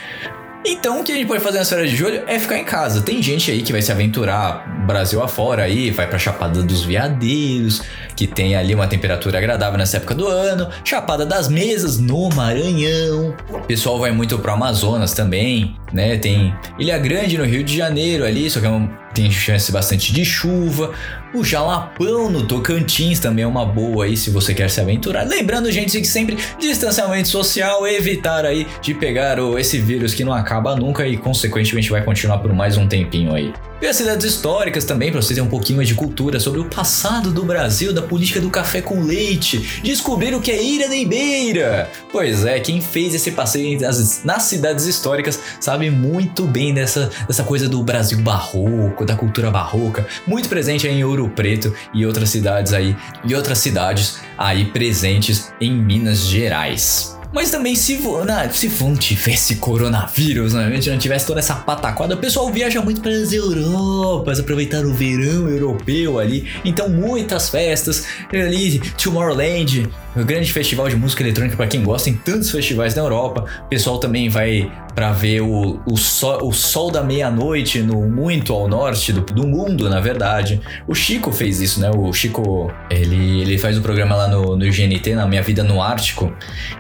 Então 0.69 1.01
o 1.01 1.05
que 1.05 1.13
a 1.13 1.15
gente 1.15 1.29
pode 1.29 1.41
fazer 1.41 1.59
nas 1.59 1.71
férias 1.71 1.91
de 1.91 1.97
julho 1.97 2.25
é 2.27 2.41
ficar 2.41 2.59
em 2.59 2.65
casa. 2.65 3.01
Tem 3.01 3.23
gente 3.23 3.53
aí 3.53 3.63
que 3.63 3.71
vai 3.71 3.81
se 3.81 3.93
aventurar 3.93 4.85
Brasil 4.85 5.23
afora 5.23 5.63
aí, 5.63 5.93
vai 5.93 6.09
pra 6.09 6.19
Chapada 6.19 6.61
dos 6.61 6.85
Veadeiros, 6.85 7.83
que 8.17 8.27
tem 8.27 8.57
ali 8.57 8.75
uma 8.75 8.89
temperatura 8.89 9.39
agradável 9.39 9.79
nessa 9.79 9.99
época 9.99 10.17
do 10.17 10.27
ano, 10.27 10.69
Chapada 10.85 11.25
das 11.25 11.49
Mesas 11.49 12.01
no 12.01 12.29
Maranhão. 12.31 13.33
O 13.49 13.61
pessoal 13.61 14.01
vai 14.01 14.11
muito 14.11 14.37
pro 14.41 14.53
Amazonas 14.53 15.15
também, 15.15 15.77
né? 15.93 16.17
Tem 16.17 16.55
Ilha 16.79 16.99
Grande 16.99 17.39
no 17.39 17.45
Rio 17.45 17.63
de 17.63 17.77
Janeiro 17.77 18.25
ali, 18.25 18.49
só 18.51 18.61
que 18.61 18.67
é 18.67 18.71
um, 18.71 18.89
tem 19.15 19.31
chance 19.31 19.71
bastante 19.73 20.13
de 20.13 20.25
chuva. 20.25 20.93
O 21.35 21.45
Jalapão 21.45 22.31
no 22.31 22.47
Tocantins 22.47 23.19
também 23.19 23.45
é 23.45 23.47
uma 23.47 23.65
boa 23.65 24.05
aí 24.05 24.17
se 24.17 24.31
você 24.31 24.55
quer 24.55 24.71
se 24.71 24.81
aventurar. 24.81 25.25
Lembrando, 25.25 25.71
gente, 25.71 26.01
que 26.01 26.07
sempre 26.07 26.37
distanciamento 26.59 27.29
social, 27.29 27.87
evitar 27.87 28.45
aí 28.45 28.67
de 28.81 28.95
pegar 28.95 29.39
esse 29.59 29.79
vírus 29.79 30.15
que 30.15 30.25
não 30.25 30.33
acaba 30.33 30.77
nunca 30.77 31.07
e 31.07 31.17
consequentemente 31.17 31.91
vai 31.91 32.03
continuar 32.03 32.39
por 32.39 32.53
mais 32.53 32.77
um 32.77 32.87
tempinho 32.87 33.35
aí. 33.35 33.53
E 33.81 33.87
as 33.87 33.97
cidades 33.97 34.25
históricas 34.25 34.85
também, 34.85 35.13
para 35.13 35.21
você 35.21 35.35
ter 35.35 35.43
um 35.43 35.49
pouquinho 35.49 35.85
de 35.85 35.95
cultura 35.95 36.41
sobre 36.41 36.61
o 36.61 36.65
passado 36.65 37.31
do 37.31 37.45
Brasil, 37.45 37.93
da 37.93 38.01
política 38.01 38.41
do 38.41 38.49
café 38.49 38.81
com 38.81 39.03
leite, 39.03 39.83
descobrir 39.83 40.35
o 40.35 40.41
que 40.41 40.51
é 40.51 40.63
Ira 40.63 40.89
de 40.89 41.05
Beira. 41.05 41.91
Pois 42.11 42.47
é, 42.47 42.59
quem 42.59 42.81
fez 42.81 43.15
esse 43.15 43.33
passeio 43.33 43.79
nas, 43.79 44.25
nas 44.25 44.45
cidades 44.45 44.87
históricas 44.87 45.39
sabe 45.61 45.91
muito 45.91 46.45
bem 46.45 46.73
dessa, 46.73 47.11
dessa 47.29 47.45
coisa 47.45 47.69
do 47.69 47.83
Brasil 47.83 48.19
barroco, 48.19 49.05
da 49.05 49.15
cultura 49.15 49.51
barroca, 49.51 50.07
muito 50.27 50.49
presente 50.49 50.89
em 50.89 51.05
Ouro 51.05 51.29
Preto 51.29 51.75
e 51.93 52.07
outras 52.07 52.31
cidades 52.31 52.73
aí, 52.73 52.97
e 53.27 53.35
outras 53.35 53.59
cidades 53.59 54.21
aí 54.39 54.65
presentes 54.65 55.53
em 55.61 55.71
Minas 55.71 56.21
Gerais. 56.21 57.15
Mas 57.33 57.51
também 57.51 57.75
se, 57.75 57.97
vo- 57.97 58.25
na- 58.25 58.49
se 58.51 58.69
não 58.83 58.97
tivesse 58.97 59.57
coronavírus, 59.57 60.55
né? 60.55 60.81
Não 60.87 60.99
tivesse 60.99 61.27
toda 61.27 61.41
essa 61.41 61.55
pataquada, 61.55 62.15
o 62.15 62.19
pessoal 62.19 62.51
viaja 62.51 62.81
muito 62.81 63.01
para 63.01 63.11
as 63.13 63.33
Europas, 63.33 64.41
aproveitar 64.41 64.85
o 64.87 64.95
verão 64.95 65.49
europeu 65.49 66.19
ali. 66.19 66.47
Então 66.65 66.89
muitas 66.89 67.49
festas 67.49 68.05
ali, 68.33 68.79
Tomorrowland, 69.03 69.89
o 70.17 70.25
grande 70.25 70.53
festival 70.53 70.89
de 70.89 70.97
música 70.97 71.23
eletrônica 71.23 71.57
para 71.57 71.67
quem 71.67 71.83
gosta, 71.83 72.11
tem 72.11 72.19
tantos 72.19 72.51
festivais 72.51 72.95
na 72.95 73.03
Europa. 73.03 73.45
O 73.67 73.69
pessoal 73.69 73.99
também 73.99 74.29
vai 74.29 74.71
para 74.95 75.13
ver 75.13 75.43
o, 75.43 75.79
o, 75.87 75.97
sol, 75.97 76.49
o 76.49 76.53
sol 76.53 76.91
da 76.91 77.03
meia-noite 77.03 77.83
no 77.83 78.09
muito 78.09 78.53
ao 78.55 78.67
norte 78.67 79.13
do, 79.13 79.21
do 79.21 79.47
mundo, 79.47 79.91
na 79.91 80.01
verdade. 80.01 80.61
O 80.89 80.95
Chico 80.95 81.31
fez 81.31 81.61
isso, 81.61 81.81
né? 81.81 81.91
O 81.91 82.11
Chico, 82.15 82.73
ele, 82.89 83.43
ele 83.43 83.59
faz 83.59 83.77
o 83.77 83.83
programa 83.83 84.17
lá 84.17 84.29
no, 84.29 84.57
no 84.57 84.65
GNT, 84.65 85.15
na 85.15 85.27
Minha 85.27 85.43
Vida 85.43 85.63
no 85.63 85.83
Ártico. 85.83 86.35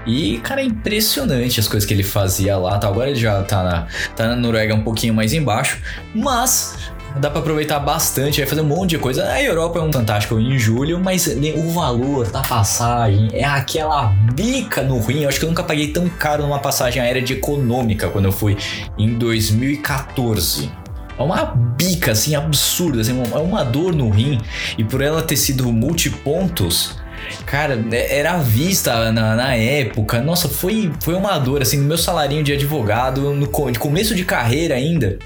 E, 0.06 0.38
cara, 0.38 0.62
é 0.62 0.64
impressionante 0.64 1.60
as 1.60 1.68
coisas 1.68 1.86
que 1.86 1.92
ele 1.92 2.02
fazia 2.02 2.56
lá. 2.56 2.78
Tá? 2.78 2.88
Agora 2.88 3.10
ele 3.10 3.20
já 3.20 3.42
tá 3.42 3.62
na, 3.62 3.86
tá 4.16 4.28
na 4.28 4.36
Noruega 4.36 4.74
um 4.74 4.82
pouquinho 4.82 5.12
mais 5.12 5.34
embaixo. 5.34 5.78
Mas 6.14 6.74
dá 7.20 7.30
pra 7.30 7.40
aproveitar 7.40 7.78
bastante, 7.80 8.40
vai 8.40 8.48
fazer 8.48 8.60
um 8.60 8.66
monte 8.66 8.90
de 8.90 8.98
coisa. 8.98 9.24
A 9.24 9.42
Europa 9.42 9.78
é 9.78 9.82
um 9.82 9.92
fantástico 9.92 10.38
em 10.38 10.58
julho, 10.58 10.98
mas 11.00 11.26
o 11.26 11.70
valor 11.70 12.30
da 12.30 12.42
passagem 12.42 13.28
é 13.32 13.44
aquela 13.44 14.06
bica 14.34 14.82
no 14.82 14.98
rim. 15.00 15.22
Eu 15.22 15.28
acho 15.28 15.38
que 15.38 15.44
eu 15.44 15.48
nunca 15.48 15.62
paguei 15.62 15.88
tão 15.88 16.08
caro 16.08 16.42
numa 16.42 16.58
passagem 16.58 17.00
aérea 17.00 17.22
de 17.22 17.34
econômica 17.34 18.08
quando 18.08 18.26
eu 18.26 18.32
fui 18.32 18.56
em 18.98 19.14
2014. 19.18 20.70
É 21.18 21.22
uma 21.22 21.44
bica, 21.46 22.12
assim, 22.12 22.34
absurda, 22.34 23.00
assim, 23.00 23.18
é 23.32 23.38
uma 23.38 23.64
dor 23.64 23.94
no 23.94 24.10
rim. 24.10 24.38
E 24.76 24.84
por 24.84 25.00
ela 25.00 25.22
ter 25.22 25.36
sido 25.36 25.72
multipontos, 25.72 26.96
Cara, 27.44 27.82
é- 27.90 28.18
era 28.18 28.38
vista 28.38 29.10
na, 29.10 29.34
na 29.34 29.54
época. 29.54 30.20
Nossa, 30.20 30.48
foi, 30.48 30.92
foi 31.00 31.14
uma 31.14 31.36
dor, 31.38 31.62
assim, 31.62 31.78
no 31.78 31.84
meu 31.84 31.98
salarinho 31.98 32.44
de 32.44 32.52
advogado, 32.52 33.34
no 33.34 33.46
de 33.72 33.78
começo 33.78 34.14
de 34.14 34.24
carreira 34.24 34.74
ainda. 34.74 35.18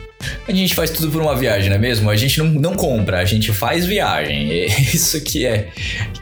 A 0.46 0.52
gente 0.52 0.74
faz 0.74 0.90
tudo 0.90 1.10
por 1.10 1.22
uma 1.22 1.34
viagem, 1.34 1.68
não 1.68 1.76
é 1.76 1.78
mesmo? 1.78 2.10
A 2.10 2.16
gente 2.16 2.38
não, 2.38 2.46
não 2.46 2.74
compra, 2.74 3.18
a 3.18 3.24
gente 3.24 3.52
faz 3.52 3.86
viagem. 3.86 4.50
É 4.60 4.66
isso 4.66 5.20
que 5.22 5.46
é 5.46 5.68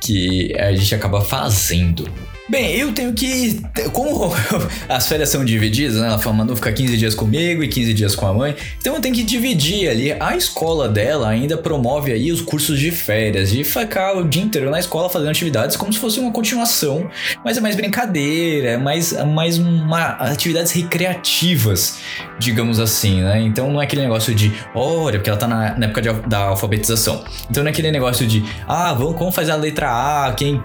que 0.01 0.55
a 0.59 0.73
gente 0.75 0.95
acaba 0.95 1.21
fazendo. 1.21 2.09
Bem, 2.49 2.77
eu 2.77 2.93
tenho 2.95 3.13
que. 3.13 3.61
Como 3.93 4.33
as 4.89 5.07
férias 5.07 5.29
são 5.29 5.45
divididas, 5.45 5.97
né? 5.97 6.07
Ela 6.07 6.19
fala, 6.19 6.37
Manu 6.37 6.57
fica 6.57 6.73
15 6.73 6.97
dias 6.97 7.15
comigo 7.15 7.63
e 7.63 7.69
15 7.69 7.93
dias 7.93 8.17
com 8.17 8.27
a 8.27 8.33
mãe. 8.33 8.57
Então 8.81 8.95
eu 8.95 9.01
tenho 9.03 9.15
que 9.15 9.23
dividir 9.23 9.91
ali. 9.91 10.13
A 10.19 10.35
escola 10.35 10.89
dela 10.89 11.29
ainda 11.29 11.59
promove 11.59 12.11
aí 12.11 12.33
os 12.33 12.41
cursos 12.41 12.79
de 12.79 12.91
férias, 12.91 13.51
de 13.51 13.63
ficar 13.65 14.17
o 14.17 14.25
dia 14.27 14.43
inteiro 14.43 14.71
na 14.71 14.79
escola 14.79 15.11
fazendo 15.11 15.29
atividades 15.31 15.77
como 15.77 15.93
se 15.93 15.99
fosse 15.99 16.19
uma 16.19 16.33
continuação. 16.33 17.11
Mas 17.45 17.59
é 17.59 17.61
mais 17.61 17.77
brincadeira, 17.77 18.71
é 18.71 18.77
mais, 18.79 19.13
é 19.13 19.25
mais 19.25 19.59
uma, 19.59 20.13
atividades 20.13 20.73
recreativas, 20.73 21.99
digamos 22.39 22.81
assim, 22.81 23.21
né? 23.21 23.43
Então 23.43 23.71
não 23.71 23.83
é 23.83 23.85
aquele 23.85 24.03
negócio 24.03 24.35
de, 24.35 24.55
olha, 24.75 25.19
porque 25.19 25.29
ela 25.29 25.39
tá 25.39 25.47
na, 25.47 25.77
na 25.77 25.87
época 25.87 26.01
de 26.01 26.09
da 26.27 26.39
alfabetização. 26.39 27.23
Então 27.51 27.63
não 27.63 27.69
é 27.69 27.73
aquele 27.73 27.91
negócio 27.91 28.27
de, 28.27 28.43
ah, 28.67 28.95
vamos, 28.95 29.19
vamos 29.19 29.35
fazer 29.35 29.53
a 29.53 29.57
letra 29.57 29.91
A, 29.91 30.33
quem 30.33 30.63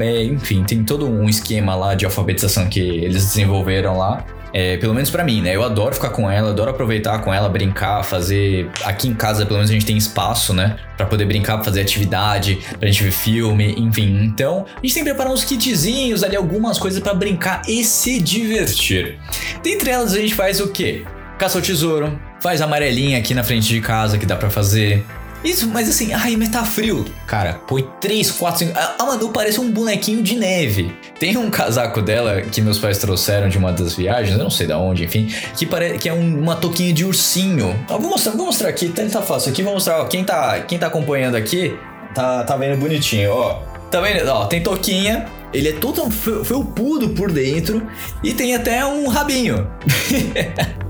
é, 0.00 0.24
enfim, 0.24 0.64
tem 0.64 0.82
todo 0.84 1.06
um 1.06 1.28
esquema 1.28 1.74
lá 1.74 1.94
de 1.94 2.04
alfabetização 2.04 2.66
que 2.68 2.80
eles 2.80 3.24
desenvolveram 3.24 3.98
lá. 3.98 4.24
É, 4.56 4.76
pelo 4.76 4.94
menos 4.94 5.10
pra 5.10 5.24
mim, 5.24 5.42
né? 5.42 5.56
Eu 5.56 5.64
adoro 5.64 5.92
ficar 5.92 6.10
com 6.10 6.30
ela, 6.30 6.50
adoro 6.50 6.70
aproveitar 6.70 7.18
com 7.18 7.34
ela, 7.34 7.48
brincar, 7.48 8.04
fazer. 8.04 8.70
Aqui 8.84 9.08
em 9.08 9.14
casa, 9.14 9.44
pelo 9.44 9.56
menos, 9.56 9.68
a 9.68 9.72
gente 9.72 9.84
tem 9.84 9.96
espaço, 9.96 10.54
né? 10.54 10.76
Pra 10.96 11.06
poder 11.06 11.24
brincar, 11.24 11.60
fazer 11.64 11.80
atividade, 11.80 12.60
pra 12.78 12.88
gente 12.88 13.02
ver 13.02 13.10
filme, 13.10 13.74
enfim. 13.76 14.22
Então, 14.22 14.64
a 14.76 14.86
gente 14.86 14.94
tem 14.94 15.02
que 15.02 15.10
preparar 15.10 15.32
uns 15.32 15.42
kitzinhos 15.42 16.22
ali, 16.22 16.36
algumas 16.36 16.78
coisas 16.78 17.00
pra 17.00 17.12
brincar 17.12 17.62
e 17.68 17.82
se 17.82 18.20
divertir. 18.20 19.18
Dentre 19.60 19.90
elas, 19.90 20.14
a 20.14 20.20
gente 20.20 20.36
faz 20.36 20.60
o 20.60 20.68
quê? 20.68 21.02
Caça 21.36 21.58
ao 21.58 21.62
tesouro, 21.62 22.16
faz 22.40 22.62
amarelinha 22.62 23.18
aqui 23.18 23.34
na 23.34 23.42
frente 23.42 23.66
de 23.66 23.80
casa 23.80 24.18
que 24.18 24.24
dá 24.24 24.36
pra 24.36 24.50
fazer. 24.50 25.04
Isso, 25.44 25.68
mas 25.68 25.88
assim, 25.90 26.12
ai, 26.14 26.36
mas 26.36 26.48
tá 26.48 26.64
frio. 26.64 27.04
Cara, 27.26 27.60
põe 27.68 27.86
3, 28.00 28.30
4, 28.30 28.58
5. 28.66 28.72
A 28.98 29.04
Manu 29.04 29.28
parece 29.28 29.60
um 29.60 29.70
bonequinho 29.70 30.22
de 30.22 30.36
neve. 30.36 30.96
Tem 31.20 31.36
um 31.36 31.50
casaco 31.50 32.00
dela 32.00 32.40
que 32.40 32.62
meus 32.62 32.78
pais 32.78 32.96
trouxeram 32.98 33.48
de 33.50 33.58
uma 33.58 33.70
das 33.70 33.94
viagens, 33.94 34.36
eu 34.38 34.42
não 34.42 34.48
sei 34.50 34.66
da 34.66 34.78
onde, 34.78 35.04
enfim, 35.04 35.28
que, 35.56 35.66
pare... 35.66 35.98
que 35.98 36.08
é 36.08 36.12
um- 36.14 36.40
uma 36.40 36.56
touquinha 36.56 36.92
de 36.94 37.04
ursinho. 37.04 37.78
Eu 37.90 38.00
vou 38.00 38.10
mostrar, 38.10 38.32
vou 38.32 38.46
mostrar 38.46 38.70
aqui, 38.70 38.88
tá, 38.88 39.04
tá 39.04 39.20
fácil. 39.20 39.52
Aqui 39.52 39.62
vou 39.62 39.74
mostrar, 39.74 40.00
ó, 40.00 40.04
quem 40.06 40.24
tá, 40.24 40.60
quem 40.60 40.78
tá 40.78 40.86
acompanhando 40.86 41.34
aqui, 41.36 41.76
tá, 42.14 42.42
tá 42.44 42.56
vendo 42.56 42.78
bonitinho, 42.78 43.30
ó. 43.30 43.60
Tá 43.90 44.00
vendo? 44.00 44.26
Ó, 44.28 44.46
tem 44.46 44.62
touquinha. 44.62 45.26
Ele 45.52 45.68
é 45.68 45.72
todo 45.72 46.10
fe- 46.10 46.42
felpudo 46.44 47.10
por 47.10 47.30
dentro 47.30 47.86
e 48.24 48.32
tem 48.32 48.54
até 48.56 48.84
um 48.84 49.06
rabinho. 49.08 49.68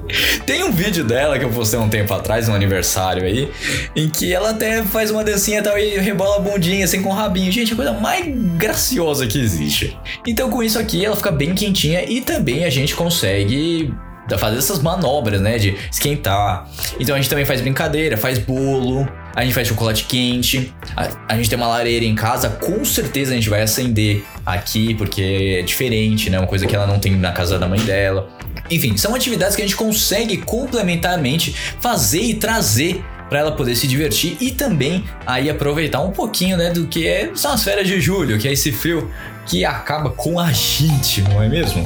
Tem 0.47 0.65
um 0.65 0.73
vídeo 0.73 1.05
dela 1.05 1.39
que 1.39 1.45
eu 1.45 1.51
postei 1.51 1.79
um 1.79 1.89
tempo 1.89 2.13
atrás, 2.13 2.49
um 2.49 2.55
aniversário 2.55 3.25
aí, 3.25 3.51
em 3.95 4.09
que 4.09 4.33
ela 4.33 4.51
até 4.51 4.83
faz 4.83 5.11
uma 5.11 5.25
dancinha 5.25 5.63
tal 5.63 5.79
e 5.79 5.99
rebola 5.99 6.37
a 6.37 6.41
bundinha 6.41 6.85
assim 6.85 7.03
com 7.03 7.11
o 7.11 7.13
rabinho. 7.13 7.51
Gente, 7.51 7.73
a 7.73 7.77
coisa 7.77 7.93
mais 7.93 8.25
graciosa 8.57 9.27
que 9.27 9.39
existe. 9.39 9.97
Então 10.27 10.51
com 10.51 10.63
isso 10.63 10.79
aqui 10.79 11.05
ela 11.05 11.17
fica 11.17 11.31
bem 11.31 11.55
quentinha 11.55 12.05
e 12.05 12.21
também 12.21 12.65
a 12.65 12.71
gente 12.71 12.95
consegue 12.95 13.93
fazer 14.39 14.57
essas 14.57 14.81
manobras, 14.81 15.41
né, 15.41 15.59
de 15.59 15.77
esquentar. 15.91 16.67
Então 16.99 17.15
a 17.15 17.19
gente 17.19 17.29
também 17.29 17.45
faz 17.45 17.61
brincadeira, 17.61 18.17
faz 18.17 18.39
bolo, 18.39 19.07
a 19.35 19.43
gente 19.43 19.55
faz 19.55 19.69
chocolate 19.69 20.05
quente, 20.05 20.73
a, 20.97 21.09
a 21.29 21.37
gente 21.37 21.51
tem 21.51 21.59
uma 21.59 21.67
lareira 21.67 22.05
em 22.05 22.15
casa, 22.15 22.49
com 22.49 22.85
certeza 22.85 23.33
a 23.33 23.35
gente 23.35 23.51
vai 23.51 23.63
acender 23.63 24.25
aqui, 24.47 24.95
porque 24.95 25.59
é 25.61 25.63
diferente, 25.63 26.31
né? 26.31 26.39
Uma 26.39 26.47
coisa 26.47 26.67
que 26.67 26.75
ela 26.75 26.87
não 26.87 26.99
tem 26.99 27.15
na 27.17 27.33
casa 27.33 27.59
da 27.59 27.69
mãe 27.69 27.81
dela. 27.81 28.29
Enfim, 28.71 28.97
são 28.97 29.15
atividades 29.15 29.55
que 29.55 29.63
a 29.63 29.65
gente 29.65 29.77
consegue 29.77 30.39
complementarmente 30.39 31.55
fazer 31.81 32.23
e 32.23 32.35
trazer 32.35 33.05
para 33.29 33.41
ela 33.41 33.53
poder 33.53 33.75
se 33.75 33.87
divertir 33.87 34.37
e 34.41 34.51
também 34.51 35.05
aí 35.27 35.51
aproveitar 35.51 36.01
um 36.01 36.11
pouquinho, 36.11 36.57
né, 36.57 36.71
do 36.71 36.87
que 36.87 37.07
é, 37.07 37.31
são 37.35 37.53
as 37.53 37.65
férias 37.65 37.87
de 37.87 38.01
julho, 38.01 38.39
que 38.39 38.47
é 38.47 38.53
esse 38.53 38.71
frio 38.71 39.11
que 39.47 39.65
acaba 39.65 40.11
com 40.11 40.39
a 40.39 40.53
gente, 40.53 41.23
não 41.23 41.43
é 41.43 41.49
mesmo? 41.49 41.85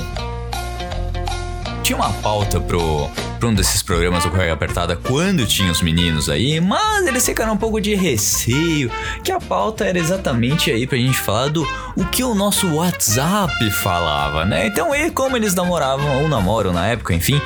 Tinha 1.83 1.97
uma 1.97 2.13
pauta 2.15 2.61
pro, 2.61 3.11
pro 3.39 3.49
um 3.49 3.55
desses 3.55 3.83
programas 3.83 4.25
do 4.25 4.31
Correio 4.31 4.53
Apertada 4.53 4.97
quando 4.97 5.47
tinha 5.47 5.71
os 5.71 5.81
meninos 5.81 6.29
aí, 6.29 6.61
mas 6.61 7.07
eles 7.07 7.25
ficaram 7.25 7.53
um 7.53 7.57
pouco 7.57 7.81
de 7.81 7.95
receio, 7.95 8.91
que 9.23 9.31
a 9.31 9.39
pauta 9.39 9.85
era 9.85 9.99
exatamente 9.99 10.71
aí 10.71 10.87
pra 10.87 10.99
gente 10.99 11.19
falar 11.19 11.49
do 11.49 11.67
o 11.97 12.05
que 12.07 12.25
o 12.25 12.35
nosso 12.35 12.75
WhatsApp 12.75 13.71
falava, 13.71 14.45
né? 14.45 14.67
Então, 14.67 14.95
e 14.95 15.11
como 15.11 15.37
eles 15.37 15.55
namoravam 15.55 16.23
ou 16.23 16.29
namoram 16.29 16.73
na 16.73 16.89
época, 16.89 17.15
enfim, 17.15 17.41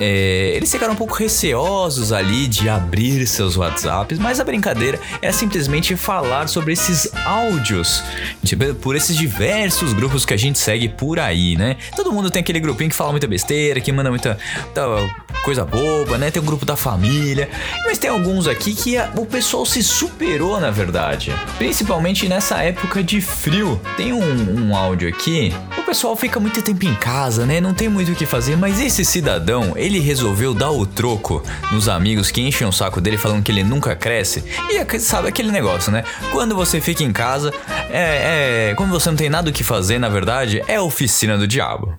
é, 0.00 0.52
eles 0.56 0.70
ficaram 0.70 0.92
um 0.92 0.96
pouco 0.96 1.14
receosos 1.14 2.12
ali 2.12 2.46
de 2.46 2.68
abrir 2.68 3.26
seus 3.26 3.56
WhatsApps, 3.56 4.18
mas 4.18 4.40
a 4.40 4.44
brincadeira 4.44 4.98
é 5.22 5.30
simplesmente 5.32 5.96
falar 5.96 6.48
sobre 6.48 6.72
esses 6.72 7.08
áudios, 7.24 8.02
tipo, 8.44 8.74
por 8.76 8.96
esses 8.96 9.16
diversos 9.16 9.92
grupos 9.92 10.24
que 10.24 10.34
a 10.34 10.36
gente 10.36 10.58
segue 10.58 10.88
por 10.88 11.18
aí, 11.18 11.56
né? 11.56 11.76
Todo 11.96 12.12
mundo 12.12 12.30
tem 12.30 12.40
aquele 12.40 12.60
grupinho 12.60 12.90
que 12.90 12.96
fala 12.96 13.10
muita 13.12 13.26
besteira, 13.26 13.80
que 13.80 13.92
manda 13.92 14.10
muita, 14.10 14.38
muita 14.64 15.14
coisa 15.44 15.64
boba, 15.64 16.18
né? 16.18 16.30
Tem 16.30 16.40
o 16.42 16.44
grupo 16.44 16.64
da 16.64 16.76
família, 16.76 17.48
mas 17.84 17.98
tem 17.98 18.10
alguns 18.10 18.46
aqui 18.48 18.74
que 18.74 18.96
a- 18.96 19.10
o 19.16 19.26
pessoal 19.26 19.64
se 19.66 19.82
superou, 19.82 20.58
na 20.60 20.70
verdade. 20.70 21.32
Principalmente 21.58 22.28
nessa 22.28 22.58
época 22.62 23.02
de 23.02 23.20
frio. 23.20 23.80
Tem 23.96 24.12
um, 24.12 24.68
um 24.68 24.76
áudio 24.76 25.08
aqui, 25.08 25.52
o 25.78 25.82
pessoal 25.82 26.16
fica 26.16 26.38
muito 26.40 26.60
tempo 26.62 26.84
em 26.86 26.94
casa, 26.94 27.44
né? 27.46 27.60
Não 27.60 27.74
tem 27.74 27.88
muito 27.88 28.12
o 28.12 28.14
que 28.14 28.26
fazer, 28.26 28.56
mas 28.56 28.80
esse 28.80 29.04
cidadão, 29.04 29.72
ele 29.84 30.00
resolveu 30.00 30.54
dar 30.54 30.70
o 30.70 30.86
troco 30.86 31.42
nos 31.70 31.90
amigos 31.90 32.30
que 32.30 32.40
enchem 32.40 32.66
o 32.66 32.72
saco 32.72 33.02
dele 33.02 33.18
falando 33.18 33.42
que 33.42 33.52
ele 33.52 33.62
nunca 33.62 33.94
cresce. 33.94 34.42
E 34.70 34.98
sabe 34.98 35.28
aquele 35.28 35.52
negócio, 35.52 35.92
né? 35.92 36.02
Quando 36.32 36.56
você 36.56 36.80
fica 36.80 37.04
em 37.04 37.12
casa, 37.12 37.52
é, 37.90 38.70
é. 38.70 38.74
Quando 38.76 38.90
você 38.90 39.10
não 39.10 39.16
tem 39.16 39.28
nada 39.28 39.50
o 39.50 39.52
que 39.52 39.62
fazer, 39.62 39.98
na 39.98 40.08
verdade, 40.08 40.62
é 40.66 40.76
a 40.76 40.82
oficina 40.82 41.36
do 41.36 41.46
diabo. 41.46 41.94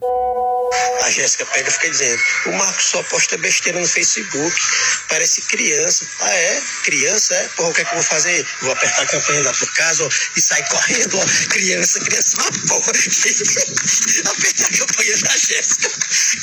A 1.05 1.11
Jéssica 1.11 1.45
pega 1.45 1.69
e 1.69 1.71
fica 1.71 1.89
dizendo: 1.91 2.19
o 2.47 2.53
Marcos 2.53 2.85
só 2.85 3.03
posta 3.03 3.37
besteira 3.37 3.79
no 3.79 3.87
Facebook, 3.87 4.59
parece 5.07 5.39
criança. 5.43 6.03
Ah, 6.19 6.33
é? 6.33 6.63
Criança, 6.83 7.35
é? 7.35 7.47
Porra, 7.49 7.69
o 7.69 7.73
que 7.75 7.81
é 7.81 7.85
que 7.85 7.91
eu 7.91 7.95
vou 7.95 8.03
fazer? 8.03 8.47
Vou 8.61 8.71
apertar 8.71 9.03
a 9.03 9.05
campanha 9.05 9.43
da 9.43 9.53
tua 9.53 9.67
casa 9.73 10.03
ó, 10.03 10.09
e 10.35 10.41
sair 10.41 10.67
correndo, 10.67 11.19
ó. 11.19 11.25
Criança, 11.49 11.99
criança, 11.99 12.37
ah, 12.39 12.67
porra. 12.67 12.91
Apertar 14.31 14.65
a 14.65 14.77
campanha 14.79 15.17
da 15.17 15.37
Jéssica. 15.37 15.89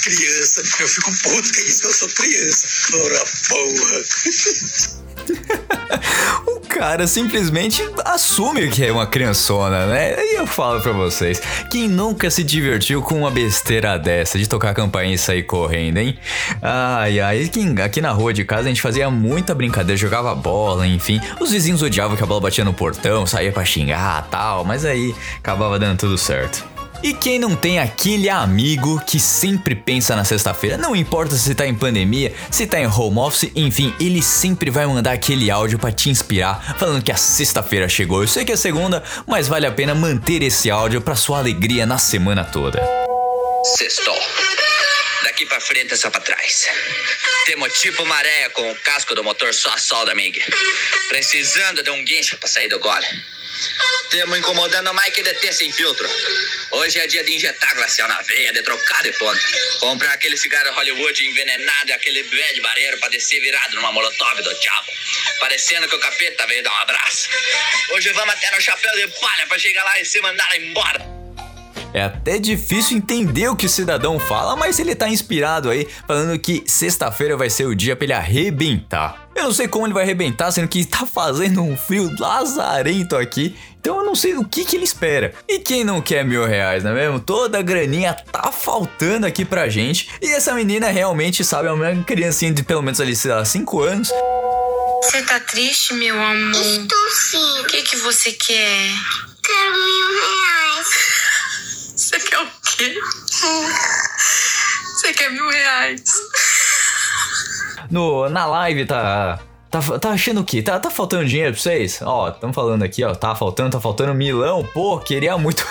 Criança, 0.03 0.62
eu 0.79 0.88
fico 0.88 1.12
puto 1.18 1.53
que 1.53 1.64
diz 1.64 1.81
que 1.81 1.87
eu 1.87 1.92
sou 1.92 2.09
criança. 2.11 2.68
Ora, 2.92 3.25
porra. 3.48 5.03
O 6.46 6.61
cara 6.61 7.06
simplesmente 7.06 7.82
assume 8.04 8.68
que 8.68 8.85
é 8.85 8.90
uma 8.90 9.06
criançona, 9.06 9.87
né? 9.87 10.16
E 10.18 10.37
eu 10.37 10.46
falo 10.46 10.80
pra 10.80 10.90
vocês, 10.92 11.40
quem 11.70 11.87
nunca 11.87 12.30
se 12.30 12.42
divertiu 12.42 13.02
com 13.02 13.18
uma 13.18 13.30
besteira 13.30 13.98
dessa, 13.98 14.38
de 14.38 14.48
tocar 14.48 14.70
a 14.70 14.74
campainha 14.74 15.14
e 15.14 15.18
sair 15.18 15.42
correndo, 15.44 15.98
hein? 15.98 16.18
Ai, 16.61 17.20
ai, 17.20 17.50
aqui, 17.85 18.00
na 18.00 18.11
rua 18.11 18.32
de 18.32 18.44
casa 18.44 18.62
a 18.62 18.68
gente 18.68 18.82
fazia 18.82 19.08
muita 19.11 19.54
brincadeira, 19.54 19.96
jogava 19.96 20.35
bola, 20.35 20.87
enfim. 20.87 21.20
Os 21.38 21.52
vizinhos 21.52 21.82
odiavam 21.82 22.16
que 22.16 22.22
a 22.22 22.26
bola 22.26 22.40
batia 22.40 22.64
no 22.64 22.72
portão, 22.72 23.26
saía 23.26 23.52
pra 23.52 23.64
xingar 23.64 24.28
tal, 24.30 24.64
mas 24.64 24.85
aí 24.85 25.14
acabava 25.38 25.78
dando 25.78 25.98
tudo 25.98 26.18
certo. 26.18 26.71
E 27.03 27.12
quem 27.12 27.37
não 27.37 27.57
tem 27.57 27.81
aquele 27.81 28.29
amigo 28.29 29.05
que 29.05 29.19
sempre 29.19 29.75
pensa 29.75 30.15
na 30.15 30.25
sexta-feira, 30.25 30.79
não 30.79 30.95
importa 30.95 31.35
se 31.35 31.53
tá 31.53 31.67
em 31.67 31.75
pandemia, 31.75 32.33
se 32.49 32.65
tá 32.65 32.79
em 32.79 32.87
home 32.87 33.19
office, 33.19 33.51
enfim, 33.57 33.93
ele 33.99 34.23
sempre 34.23 34.71
vai 34.71 34.87
mandar 34.87 35.12
aquele 35.12 35.51
áudio 35.51 35.81
pra 35.81 35.91
te 35.91 36.11
inspirar, 36.11 36.77
falando 36.79 37.03
que 37.03 37.11
a 37.11 37.17
sexta-feira 37.17 37.88
chegou. 37.88 38.23
Eu 38.23 38.29
sei 38.29 38.45
que 38.45 38.53
é 38.53 38.57
segunda, 38.57 39.03
mas 39.27 39.49
vale 39.49 39.67
a 39.67 39.73
pena 39.73 39.97
manter 39.97 40.45
esse 40.45 40.71
áudio 40.71 41.01
pra 41.01 41.17
sua 41.17 41.38
alegria 41.38 41.85
na 41.85 41.99
semana 41.99 42.45
toda. 42.45 42.81
Sextou. 43.77 44.19
Daqui 45.25 45.45
pra 45.47 45.61
frente 45.61 45.93
é 45.93 45.97
só 45.97 46.09
pra 46.09 46.21
trás. 46.21 46.69
Temos 47.47 47.73
tipo 47.81 48.05
maré 48.07 48.49
com 48.51 48.71
o 48.71 48.77
casco 48.77 49.12
do 49.17 49.25
motor 49.25 49.53
só 49.53 49.75
a 49.75 49.79
solda, 49.79 50.12
amiga. 50.12 50.41
Precisando 51.09 51.83
de 51.83 51.91
um 51.91 52.05
guincho 52.05 52.38
pra 52.38 52.49
sair 52.49 52.69
do 52.69 52.79
gole. 52.79 53.07
Temos 54.11 54.38
incomodando 54.38 54.90
o 54.90 54.94
Mike 54.94 55.22
DT 55.22 55.53
sem 55.53 55.72
filtro. 55.72 56.09
Hoje 56.70 56.98
é 56.98 57.07
dia 57.07 57.25
de 57.25 57.35
injetar 57.35 57.75
glacial 57.75 58.09
na 58.09 58.20
veia, 58.22 58.53
de 58.53 58.62
trocar 58.62 59.03
de 59.03 59.12
ponta. 59.12 59.40
Comprar 59.81 60.12
aquele 60.12 60.37
cigarro 60.37 60.75
Hollywood 60.75 61.27
envenenado 61.27 61.90
e 61.90 61.92
aquele 61.92 62.22
bad 62.22 62.61
bareiro 62.61 62.98
pra 62.98 63.09
descer 63.09 63.40
virado 63.40 63.77
numa 63.77 63.92
molotov 63.92 64.37
do 64.42 64.55
diabo. 64.61 64.87
Parecendo 65.40 65.88
que 65.88 65.96
o 65.96 65.98
capeta 65.98 66.46
veio 66.46 66.62
dar 66.62 66.72
um 66.72 66.77
abraço. 66.77 67.29
Hoje 67.94 68.12
vamos 68.12 68.35
até 68.35 68.51
no 68.55 68.61
chapéu 68.61 68.92
de 68.96 69.09
palha 69.18 69.46
pra 69.46 69.59
chegar 69.59 69.85
lá 69.85 70.01
e 70.01 70.05
se 70.05 70.20
mandar 70.20 70.57
embora. 70.57 71.22
É 71.94 72.03
até 72.03 72.38
difícil 72.38 72.96
entender 72.96 73.48
o 73.48 73.57
que 73.57 73.66
o 73.66 73.68
cidadão 73.68 74.18
fala, 74.18 74.57
mas 74.57 74.79
ele 74.79 74.94
tá 74.94 75.09
inspirado 75.09 75.68
aí, 75.68 75.87
falando 76.07 76.38
que 76.38 76.62
sexta-feira 76.66 77.37
vai 77.37 77.51
ser 77.51 77.66
o 77.66 77.75
dia 77.75 77.94
pra 77.94 78.05
ele 78.05 78.14
arrebentar. 78.14 79.21
Eu 79.35 79.45
não 79.45 79.53
sei 79.53 79.66
como 79.66 79.87
ele 79.87 79.95
vai 79.95 80.05
arrebentar, 80.05 80.51
sendo 80.53 80.68
que 80.68 80.85
tá 80.85 81.07
fazendo 81.07 81.62
um 81.62 81.77
frio 81.77 82.11
lazarento 82.18 83.16
aqui. 83.16 83.57
Então 83.81 83.99
eu 83.99 84.05
não 84.05 84.14
sei 84.14 84.37
o 84.37 84.45
que, 84.45 84.64
que 84.64 84.77
ele 84.77 84.85
espera. 84.85 85.35
E 85.49 85.59
quem 85.59 85.83
não 85.83 86.01
quer 86.01 86.25
mil 86.25 86.47
reais, 86.47 86.85
não 86.85 86.92
é 86.92 86.95
mesmo? 86.95 87.18
Toda 87.18 87.59
a 87.59 87.62
graninha 87.62 88.14
tá 88.14 88.53
faltando 88.53 89.27
aqui 89.27 89.45
pra 89.45 89.68
gente. 89.68 90.09
E 90.21 90.29
essa 90.31 90.55
menina 90.55 90.88
realmente, 90.88 91.45
sabe, 91.45 91.68
é 91.68 91.73
uma 91.73 92.05
criancinha 92.05 92.53
de 92.53 92.62
pelo 92.62 92.83
menos 92.83 93.01
ali, 93.01 93.16
sei 93.16 93.33
lá, 93.33 93.45
5 93.45 93.81
anos. 93.81 94.11
Você 95.03 95.23
tá 95.23 95.40
triste, 95.40 95.95
meu 95.95 96.14
amor? 96.14 96.61
Estou 96.61 97.11
sim. 97.11 97.61
O 97.61 97.64
que 97.64 97.83
que 97.83 97.97
você 97.97 98.31
quer? 98.33 98.90
Quero 99.42 99.73
mil 99.73 100.09
reais. 100.21 100.88
Você 101.97 102.21
quer 102.21 102.38
o 102.38 102.47
quê? 102.77 103.01
Você 104.95 105.12
quer 105.12 105.31
mil 105.33 105.49
reais? 105.49 106.03
No, 107.92 108.26
na 108.31 108.46
live 108.46 108.87
tá. 108.87 109.38
Tá, 109.70 109.81
tá 109.98 110.11
achando 110.11 110.40
o 110.40 110.44
quê? 110.44 110.62
Tá, 110.62 110.78
tá 110.78 110.90
faltando 110.90 111.26
dinheiro 111.26 111.52
pra 111.52 111.62
vocês? 111.62 112.00
Ó, 112.02 112.28
estão 112.28 112.52
falando 112.52 112.83
aqui, 112.83 113.05
ó. 113.05 113.14
Tá 113.14 113.35
faltando, 113.35 113.70
tá 113.70 113.81
faltando 113.81 114.14
milão. 114.14 114.66
Pô, 114.72 114.98
queria 114.98 115.37
muito. 115.37 115.64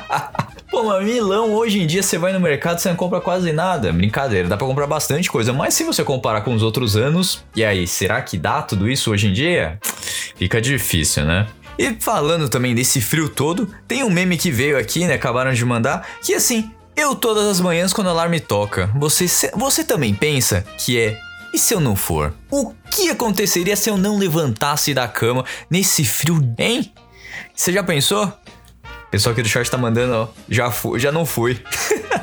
Pô, 0.70 0.84
mas 0.84 1.04
milão 1.04 1.52
hoje 1.52 1.80
em 1.80 1.86
dia 1.86 2.02
você 2.02 2.16
vai 2.16 2.32
no 2.32 2.40
mercado 2.40 2.78
você 2.78 2.88
não 2.88 2.96
compra 2.96 3.20
quase 3.20 3.52
nada. 3.52 3.92
Brincadeira, 3.92 4.48
dá 4.48 4.56
pra 4.56 4.66
comprar 4.66 4.86
bastante 4.86 5.30
coisa. 5.30 5.52
Mas 5.52 5.74
se 5.74 5.84
você 5.84 6.02
comparar 6.02 6.40
com 6.40 6.54
os 6.54 6.62
outros 6.62 6.96
anos, 6.96 7.44
e 7.54 7.62
aí, 7.62 7.86
será 7.86 8.22
que 8.22 8.38
dá 8.38 8.62
tudo 8.62 8.88
isso 8.88 9.10
hoje 9.10 9.28
em 9.28 9.32
dia? 9.32 9.78
Fica 10.36 10.60
difícil, 10.60 11.24
né? 11.24 11.46
E 11.78 11.94
falando 12.00 12.48
também 12.48 12.74
desse 12.74 13.00
frio 13.02 13.28
todo, 13.28 13.68
tem 13.86 14.02
um 14.02 14.10
meme 14.10 14.38
que 14.38 14.50
veio 14.50 14.78
aqui, 14.78 15.06
né? 15.06 15.14
Acabaram 15.14 15.52
de 15.52 15.64
mandar, 15.64 16.06
que 16.22 16.34
assim, 16.34 16.70
eu 16.96 17.14
todas 17.14 17.46
as 17.46 17.60
manhãs 17.60 17.92
quando 17.92 18.08
o 18.08 18.10
alarme 18.10 18.40
toca, 18.40 18.90
você, 18.94 19.50
você 19.54 19.84
também 19.84 20.14
pensa 20.14 20.64
que 20.78 20.98
é 20.98 21.18
e 21.52 21.58
se 21.58 21.74
eu 21.74 21.80
não 21.80 21.96
for? 21.96 22.32
O 22.50 22.72
que 22.90 23.10
aconteceria 23.10 23.76
se 23.76 23.90
eu 23.90 23.96
não 23.96 24.18
levantasse 24.18 24.94
da 24.94 25.08
cama 25.08 25.44
nesse 25.68 26.04
frio, 26.04 26.40
hein? 26.58 26.92
Você 27.54 27.72
já 27.72 27.82
pensou? 27.82 28.32
Pessoal 29.10 29.32
aqui 29.32 29.42
do 29.42 29.48
chat 29.48 29.68
tá 29.68 29.76
mandando, 29.76 30.14
ó, 30.14 30.28
já 30.48 30.70
fui, 30.70 31.00
já 31.00 31.10
não 31.10 31.26
fui. 31.26 31.60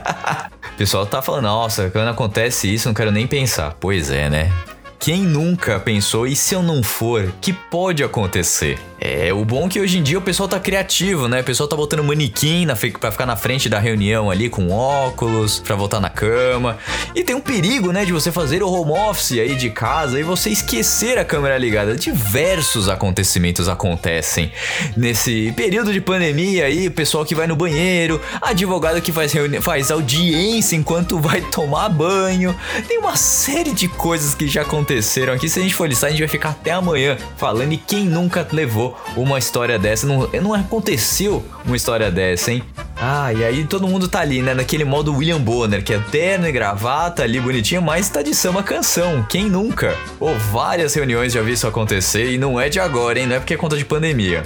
pessoal 0.78 1.06
tá 1.06 1.22
falando, 1.22 1.44
nossa, 1.44 1.90
quando 1.90 2.08
acontece 2.08 2.74
isso, 2.74 2.88
não 2.88 2.94
quero 2.96 3.12
nem 3.12 3.28
pensar. 3.28 3.76
Pois 3.80 4.10
é, 4.10 4.30
né? 4.30 4.52
Quem 5.00 5.22
nunca 5.22 5.80
pensou, 5.80 6.28
e 6.28 6.36
se 6.36 6.54
eu 6.54 6.62
não 6.62 6.84
for, 6.84 7.32
que 7.40 7.54
pode 7.54 8.04
acontecer? 8.04 8.78
É, 9.00 9.32
o 9.32 9.46
bom 9.46 9.68
é 9.68 9.70
que 9.70 9.80
hoje 9.80 10.00
em 10.00 10.04
dia 10.04 10.18
o 10.18 10.22
pessoal 10.22 10.50
tá 10.50 10.60
criativo, 10.60 11.28
né? 11.28 11.42
O 11.42 11.44
pessoal 11.44 11.70
tá 11.70 11.76
botando 11.76 12.04
manequim 12.04 12.66
na, 12.66 12.76
pra 12.76 13.12
ficar 13.12 13.28
na 13.28 13.36
frente 13.36 13.70
da 13.70 13.78
reunião 13.78 14.32
ali 14.32 14.50
com 14.50 14.72
óculos, 14.72 15.60
pra 15.60 15.76
voltar 15.76 16.00
na 16.00 16.10
cama. 16.10 16.78
E 17.16 17.24
tem 17.24 17.36
um 17.36 17.40
perigo, 17.40 17.92
né, 17.92 18.06
de 18.06 18.12
você 18.12 18.32
fazer 18.32 18.64
o 18.64 18.72
home 18.72 18.92
office 18.92 19.34
aí 19.34 19.56
de 19.56 19.70
casa 19.70 20.20
e 20.20 20.24
você 20.24 20.50
esquecer 20.50 21.18
a 21.20 21.24
câmera 21.24 21.58
ligada. 21.58 21.96
Diversos 21.96 22.90
acontecimentos 22.90 23.70
acontecem 23.70 24.52
nesse 24.96 25.54
período 25.56 25.94
de 25.94 26.02
pandemia 26.02 26.66
aí, 26.66 26.88
o 26.88 26.92
pessoal 26.92 27.24
que 27.24 27.36
vai 27.36 27.46
no 27.46 27.56
banheiro, 27.56 28.20
advogado 28.42 29.00
que 29.00 29.12
faz, 29.12 29.32
faz 29.62 29.92
audiência 29.92 30.76
enquanto 30.76 31.20
vai 31.20 31.42
tomar 31.52 31.88
banho. 31.90 32.56
Tem 32.88 32.98
uma 32.98 33.16
série 33.16 33.74
de 33.74 33.88
coisas 33.88 34.34
que 34.34 34.48
já 34.48 34.66
aconteceram 34.88 35.34
aqui. 35.34 35.50
Se 35.50 35.60
a 35.60 35.62
gente 35.62 35.76
for 35.76 35.88
listar, 35.88 36.08
a 36.08 36.12
gente 36.12 36.20
vai 36.20 36.30
ficar 36.30 36.50
até 36.50 36.72
amanhã 36.72 37.18
falando 37.36 37.74
e 37.74 37.78
quem 37.78 38.06
nunca 38.06 38.48
levou 38.52 38.98
uma 39.18 39.38
história 39.38 39.78
dessa. 39.78 40.08
Não, 40.08 40.28
não 40.42 40.54
aconteceu 40.54 41.44
uma 41.66 41.76
história 41.76 42.10
dessa, 42.10 42.52
hein? 42.52 42.64
Ah, 42.96 43.34
e 43.34 43.44
aí 43.44 43.66
todo 43.66 43.88
mundo 43.88 44.08
tá 44.08 44.22
ali, 44.22 44.42
né? 44.42 44.54
Naquele 44.54 44.86
modo 44.86 45.14
William 45.14 45.42
Bonner, 45.42 45.84
que 45.84 45.94
é 45.94 46.00
terno 46.00 46.48
e 46.48 46.52
gravata 46.52 47.24
ali 47.24 47.40
bonitinho, 47.40 47.82
mas 47.82 48.10
tá 48.10 48.22
de 48.22 48.34
samba 48.34 48.64
canção. 48.64 49.26
Quem 49.30 49.50
nunca? 49.50 49.96
Ou 50.20 50.34
várias 50.38 50.94
reuniões 50.94 51.34
já 51.34 51.42
vi 51.42 51.52
isso 51.52 51.68
acontecer 51.68 52.32
e 52.32 52.38
não 52.38 52.60
é 52.60 52.70
de 52.70 52.80
agora, 52.80 53.20
hein? 53.20 53.28
Não 53.28 53.36
é 53.36 53.40
porque 53.40 53.54
é 53.54 53.58
conta 53.58 53.76
de 53.76 53.84
pandemia. 53.84 54.44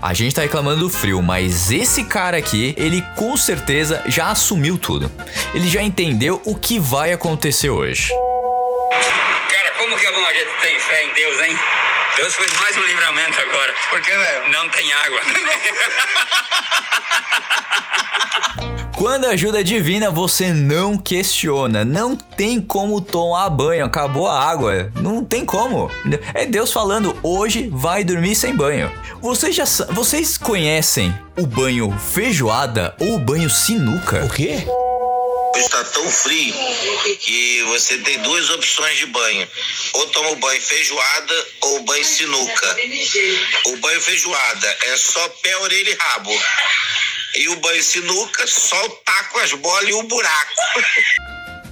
A 0.00 0.14
gente 0.14 0.34
tá 0.34 0.42
reclamando 0.42 0.80
do 0.80 0.90
frio, 0.90 1.20
mas 1.22 1.72
esse 1.72 2.04
cara 2.04 2.36
aqui, 2.36 2.74
ele 2.76 3.02
com 3.16 3.36
certeza 3.36 4.02
já 4.06 4.30
assumiu 4.30 4.78
tudo. 4.78 5.10
Ele 5.54 5.68
já 5.68 5.82
entendeu 5.82 6.40
o 6.44 6.54
que 6.54 6.78
vai 6.78 7.12
acontecer 7.12 7.70
hoje. 7.70 8.12
Como 9.88 9.98
que 9.98 10.06
é 10.06 10.12
bom 10.12 10.26
a 10.26 10.32
gente 10.34 10.50
ter 10.60 10.78
fé 10.80 11.02
em 11.02 11.14
Deus, 11.14 11.40
hein? 11.40 11.58
Deus 12.16 12.34
fez 12.34 12.52
mais 12.60 12.76
um 12.76 12.82
livramento 12.82 13.40
agora. 13.40 13.74
Por 13.88 14.02
que, 14.02 14.10
velho? 14.10 14.50
Não 14.50 14.68
tem 14.68 14.92
água. 14.92 15.20
Quando 18.94 19.24
a 19.24 19.30
ajuda 19.30 19.60
é 19.60 19.62
divina, 19.62 20.10
você 20.10 20.52
não 20.52 20.98
questiona. 20.98 21.86
Não 21.86 22.14
tem 22.14 22.60
como 22.60 23.00
tomar 23.00 23.48
banho. 23.48 23.82
Acabou 23.82 24.28
a 24.28 24.38
água. 24.38 24.92
Não 24.96 25.24
tem 25.24 25.42
como. 25.46 25.90
É 26.34 26.44
Deus 26.44 26.70
falando, 26.70 27.18
hoje 27.22 27.70
vai 27.72 28.04
dormir 28.04 28.36
sem 28.36 28.54
banho. 28.54 28.92
Vocês 29.22 29.56
já 29.56 29.64
vocês 29.88 30.36
conhecem 30.36 31.18
o 31.38 31.46
banho 31.46 31.98
feijoada 31.98 32.94
ou 33.00 33.14
o 33.14 33.18
banho 33.18 33.48
sinuca? 33.48 34.22
O 34.26 34.28
quê? 34.28 34.66
Está 35.58 35.84
tão 35.84 36.10
frio 36.10 36.54
que 37.20 37.62
você 37.64 37.98
tem 37.98 38.18
duas 38.20 38.48
opções 38.50 38.96
de 38.98 39.06
banho. 39.06 39.48
Ou 39.94 40.06
toma 40.08 40.30
o 40.30 40.36
banho 40.36 40.60
feijoada 40.60 41.46
ou 41.60 41.82
banho 41.82 42.04
sinuca. 42.04 42.76
O 43.66 43.76
banho 43.78 44.00
feijoada 44.00 44.76
é 44.86 44.96
só 44.96 45.28
pé, 45.42 45.56
orelha 45.58 45.90
e 45.90 45.94
rabo. 45.94 46.42
E 47.34 47.48
o 47.48 47.56
banho 47.56 47.82
sinuca, 47.82 48.46
só 48.46 48.86
o 48.86 48.90
taco, 48.90 49.38
as 49.40 49.52
bolas 49.54 49.88
e 49.88 49.92
o 49.92 50.02
buraco. 50.04 50.54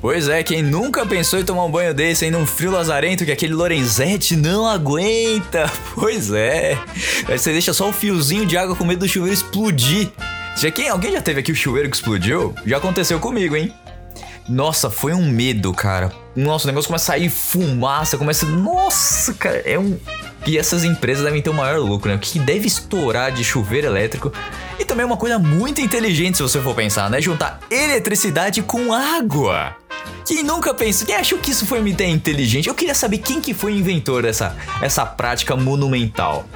Pois 0.01 0.29
é, 0.29 0.43
quem 0.43 0.63
nunca 0.63 1.07
pensou 1.07 1.39
em 1.39 1.45
tomar 1.45 1.65
um 1.65 1.71
banho 1.71 1.95
desse 1.95 2.25
aí 2.25 2.31
num 2.31 2.47
frio 2.47 2.71
lazarento 2.71 3.25
que 3.25 3.33
aquele 3.33 3.55
Lorenzetti 3.55 4.37
não 4.37 4.67
aguenta? 4.67 5.71
Pois 5.97 6.31
é. 6.31 6.79
Aí 7.27 7.39
você 7.39 7.53
deixa 7.53 7.73
só 7.73 7.89
o 7.89 7.93
fiozinho 7.93 8.45
de 8.45 8.57
água 8.57 8.77
com 8.77 8.85
medo 8.85 9.01
do 9.01 9.09
chuveiro 9.09 9.35
explodir. 9.35 10.11
Já 10.57 10.71
quem, 10.71 10.89
alguém 10.89 11.13
já 11.13 11.21
teve 11.21 11.41
aqui 11.41 11.53
o 11.53 11.55
chuveiro 11.55 11.91
que 11.91 11.97
explodiu? 11.97 12.55
Já 12.65 12.79
aconteceu 12.79 13.21
comigo, 13.21 13.55
hein? 13.55 13.75
Nossa, 14.49 14.89
foi 14.89 15.13
um 15.13 15.29
medo, 15.29 15.71
cara. 15.75 16.11
Nossa, 16.35 16.65
o 16.65 16.69
negócio 16.69 16.89
começa 16.89 17.13
a 17.13 17.17
sair 17.17 17.29
fumaça, 17.29 18.17
começa. 18.17 18.47
Nossa, 18.47 19.35
cara, 19.35 19.59
é 19.67 19.79
um. 19.79 19.99
E 20.47 20.57
essas 20.57 20.83
empresas 20.83 21.25
devem 21.25 21.43
ter 21.43 21.51
o 21.51 21.55
maior 21.55 21.79
lucro, 21.79 22.09
né? 22.09 22.17
O 22.17 22.19
que 22.19 22.39
deve 22.39 22.67
estourar 22.67 23.33
de 23.33 23.45
chuveiro 23.45 23.87
elétrico. 23.87 24.33
E 24.79 24.85
também 24.85 25.05
uma 25.05 25.19
coisa 25.19 25.39
muito 25.39 25.83
inteligente, 25.83 26.39
se 26.39 26.43
você 26.43 26.59
for 26.61 26.75
pensar, 26.75 27.11
né? 27.11 27.21
Juntar 27.21 27.61
eletricidade 27.71 28.63
com 28.63 28.95
água. 28.95 29.77
Quem 30.25 30.43
nunca 30.43 30.73
pensou? 30.73 31.07
Quem 31.07 31.17
achou 31.17 31.39
que 31.39 31.51
isso 31.51 31.67
foi 31.67 31.81
uma 31.81 31.89
ideia 31.89 32.11
inteligente? 32.11 32.69
Eu 32.69 32.75
queria 32.75 32.95
saber 32.95 33.19
quem 33.19 33.43
que 33.43 33.53
foi 33.53 33.73
o 33.73 33.77
inventor 33.77 34.23
dessa 34.23 34.57
essa 34.81 35.05
prática 35.05 35.55
monumental. 35.55 36.47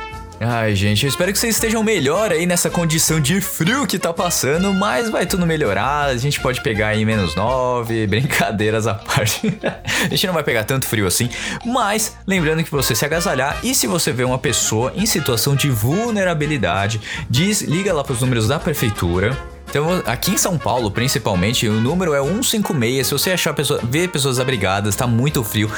Ai, 0.42 0.74
gente, 0.74 1.05
eu 1.05 1.11
espero 1.11 1.31
que 1.35 1.38
vocês 1.38 1.57
estejam 1.57 1.83
melhor 1.85 2.33
aí 2.33 2.46
nessa 2.46 2.70
condição 2.70 3.20
de 3.20 3.42
frio 3.42 3.87
que 3.87 3.98
tá 3.98 4.11
passando, 4.11 4.72
mas 4.72 5.11
vai 5.11 5.26
tudo 5.26 5.46
melhorar. 5.46 6.07
A 6.07 6.16
gente 6.16 6.40
pode 6.40 6.62
pegar 6.62 6.88
aí 6.88 7.05
menos 7.05 7.35
9, 7.37 8.07
brincadeiras 8.09 8.87
à 8.87 8.94
parte. 8.94 9.53
a 9.62 10.09
gente 10.09 10.26
não 10.26 10.33
vai 10.33 10.42
pegar 10.42 10.64
tanto 10.64 10.87
frio 10.87 11.07
assim, 11.07 11.29
mas 11.62 12.16
lembrando 12.26 12.64
que 12.64 12.70
você 12.70 12.94
se 12.94 13.05
agasalhar 13.05 13.61
e 13.62 13.74
se 13.74 13.87
você 13.87 14.12
vê 14.12 14.24
uma 14.24 14.38
pessoa 14.38 14.94
em 14.96 15.05
situação 15.05 15.55
de 15.55 15.68
vulnerabilidade, 15.68 17.03
diz, 17.29 17.61
liga 17.61 17.92
lá 17.92 18.03
pros 18.03 18.22
números 18.22 18.48
da 18.48 18.59
prefeitura. 18.59 19.37
Então, 19.68 20.03
aqui 20.07 20.31
em 20.31 20.38
São 20.38 20.57
Paulo, 20.57 20.90
principalmente, 20.90 21.68
o 21.68 21.74
número 21.74 22.14
é 22.14 22.22
156. 22.22 23.07
Se 23.07 23.12
você 23.12 23.33
achar 23.33 23.53
pessoa, 23.53 23.79
ver 23.83 24.09
pessoas 24.09 24.40
abrigadas, 24.40 24.96
tá 24.96 25.07
muito 25.07 25.44
frio, 25.44 25.70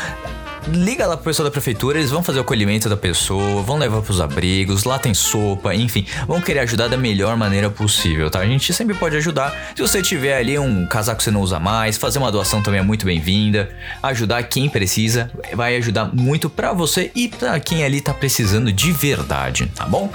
liga 0.69 1.07
lá 1.07 1.17
pro 1.17 1.25
pessoal 1.25 1.45
da 1.45 1.51
prefeitura, 1.51 1.99
eles 1.99 2.11
vão 2.11 2.23
fazer 2.23 2.39
o 2.39 2.43
acolhimento 2.43 2.89
da 2.89 2.97
pessoa, 2.97 3.63
vão 3.63 3.79
levar 3.79 4.01
pros 4.03 4.21
abrigos, 4.21 4.85
lá 4.85 4.99
tem 4.99 5.13
sopa, 5.15 5.75
enfim, 5.75 6.07
vão 6.27 6.41
querer 6.41 6.61
ajudar 6.61 6.89
da 6.89 6.97
melhor 6.97 7.37
maneira 7.37 7.69
possível, 7.69 8.31
tá? 8.31 8.41
A 8.41 8.47
gente 8.47 8.73
sempre 8.73 8.95
pode 8.95 9.17
ajudar. 9.17 9.73
Se 9.75 9.83
você 9.83 10.03
tiver 10.03 10.37
ali 10.37 10.59
um 10.59 10.87
casaco 10.87 11.19
que 11.19 11.25
você 11.25 11.31
não 11.31 11.41
usa 11.41 11.59
mais, 11.59 11.97
fazer 11.97 12.19
uma 12.19 12.31
doação 12.31 12.63
também 12.63 12.81
é 12.81 12.83
muito 12.83 13.05
bem-vinda. 13.05 13.71
Ajudar 14.03 14.43
quem 14.45 14.69
precisa 14.69 15.31
vai 15.55 15.77
ajudar 15.77 16.15
muito 16.15 16.49
para 16.49 16.73
você 16.73 17.11
e 17.15 17.29
para 17.29 17.59
quem 17.59 17.85
ali 17.85 18.01
tá 18.01 18.15
precisando 18.15 18.73
de 18.73 18.93
verdade, 18.93 19.67
tá 19.75 19.85
bom? 19.87 20.13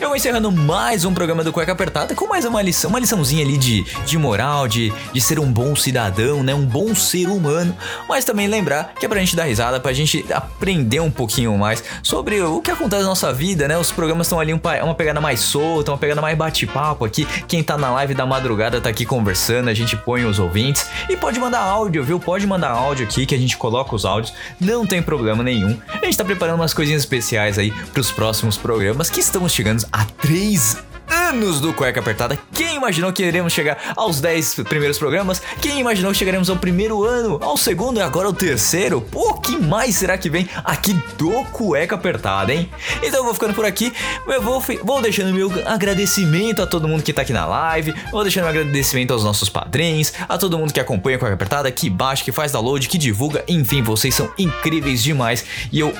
Eu 0.00 0.08
vou 0.08 0.16
encerrando 0.16 0.52
mais 0.52 1.04
um 1.04 1.14
programa 1.14 1.42
do 1.42 1.52
Cueca 1.52 1.72
Apertada 1.72 2.14
com 2.14 2.26
mais 2.26 2.44
uma 2.44 2.60
lição, 2.60 2.90
uma 2.90 3.00
liçãozinha 3.00 3.44
ali 3.44 3.56
de, 3.56 3.84
de 4.04 4.18
moral, 4.18 4.68
de, 4.68 4.92
de 5.12 5.20
ser 5.20 5.38
um 5.38 5.50
bom 5.50 5.74
cidadão, 5.74 6.42
né? 6.42 6.54
Um 6.54 6.66
bom 6.66 6.94
ser 6.94 7.28
humano, 7.28 7.74
mas 8.08 8.24
também 8.24 8.46
lembrar 8.46 8.92
que 8.98 9.06
é 9.06 9.08
pra 9.08 9.18
gente 9.20 9.34
dar 9.34 9.44
risada, 9.44 9.80
pra 9.86 9.92
gente 9.92 10.26
aprender 10.32 10.98
um 10.98 11.12
pouquinho 11.12 11.56
mais 11.56 11.84
sobre 12.02 12.42
o 12.42 12.60
que 12.60 12.72
acontece 12.72 13.02
na 13.02 13.08
nossa 13.10 13.32
vida, 13.32 13.68
né? 13.68 13.78
Os 13.78 13.92
programas 13.92 14.26
estão 14.26 14.40
ali 14.40 14.52
um, 14.52 14.60
uma 14.82 14.94
pegada 14.96 15.20
mais 15.20 15.38
solta, 15.38 15.92
uma 15.92 15.96
pegada 15.96 16.20
mais 16.20 16.36
bate-papo 16.36 17.04
aqui. 17.04 17.24
Quem 17.46 17.62
tá 17.62 17.78
na 17.78 17.92
live 17.92 18.12
da 18.12 18.26
madrugada 18.26 18.80
tá 18.80 18.88
aqui 18.88 19.06
conversando, 19.06 19.68
a 19.68 19.74
gente 19.74 19.96
põe 19.96 20.24
os 20.24 20.40
ouvintes 20.40 20.88
e 21.08 21.16
pode 21.16 21.38
mandar 21.38 21.60
áudio, 21.60 22.02
viu? 22.02 22.18
Pode 22.18 22.48
mandar 22.48 22.70
áudio 22.70 23.06
aqui 23.06 23.24
que 23.24 23.34
a 23.36 23.38
gente 23.38 23.56
coloca 23.56 23.94
os 23.94 24.04
áudios, 24.04 24.34
não 24.60 24.84
tem 24.84 25.00
problema 25.00 25.44
nenhum. 25.44 25.78
A 25.88 26.04
gente 26.04 26.18
tá 26.18 26.24
preparando 26.24 26.56
umas 26.56 26.74
coisinhas 26.74 27.02
especiais 27.02 27.56
aí 27.56 27.70
pros 27.92 28.10
próximos 28.10 28.56
programas 28.56 29.08
que 29.08 29.20
estamos 29.20 29.52
chegando 29.52 29.86
a 29.92 30.04
três 30.04 30.82
anos 31.08 31.60
do 31.60 31.72
Cueca 31.72 32.00
Apertada. 32.00 32.38
Quem 32.52 32.76
imaginou 32.76 33.12
que 33.12 33.22
iremos 33.22 33.52
chegar 33.52 33.78
aos 33.96 34.20
10 34.20 34.62
primeiros 34.68 34.98
programas? 34.98 35.42
Quem 35.60 35.80
imaginou 35.80 36.12
que 36.12 36.18
chegaremos 36.18 36.48
ao 36.48 36.56
primeiro 36.56 37.04
ano, 37.04 37.38
ao 37.42 37.56
segundo 37.56 37.98
e 37.98 38.02
agora 38.02 38.26
ao 38.26 38.32
terceiro? 38.32 39.00
Pô, 39.00 39.34
que 39.34 39.56
mais 39.56 39.96
será 39.96 40.16
que 40.16 40.30
vem 40.30 40.48
aqui 40.64 40.92
do 41.18 41.44
Cueca 41.52 41.94
Apertada, 41.94 42.54
hein? 42.54 42.70
Então 43.02 43.20
eu 43.20 43.24
vou 43.24 43.34
ficando 43.34 43.54
por 43.54 43.64
aqui. 43.64 43.92
Eu 44.26 44.40
vou, 44.40 44.62
vou 44.82 45.02
deixando 45.02 45.32
meu 45.32 45.50
agradecimento 45.66 46.62
a 46.62 46.66
todo 46.66 46.88
mundo 46.88 47.02
que 47.02 47.12
tá 47.12 47.22
aqui 47.22 47.32
na 47.32 47.46
live. 47.46 47.94
Vou 48.10 48.22
deixando 48.22 48.44
meu 48.44 48.50
agradecimento 48.50 49.12
aos 49.12 49.24
nossos 49.24 49.48
padrinhos, 49.48 50.12
a 50.28 50.38
todo 50.38 50.58
mundo 50.58 50.72
que 50.72 50.80
acompanha 50.80 51.16
a 51.16 51.20
Cueca 51.20 51.34
Apertada, 51.34 51.70
que 51.70 51.90
baixa, 51.90 52.24
que 52.24 52.32
faz 52.32 52.52
download, 52.52 52.88
que 52.88 52.98
divulga. 52.98 53.44
Enfim, 53.48 53.82
vocês 53.82 54.14
são 54.14 54.30
incríveis 54.38 55.02
demais. 55.02 55.44
E 55.72 55.80
eu 55.80 55.94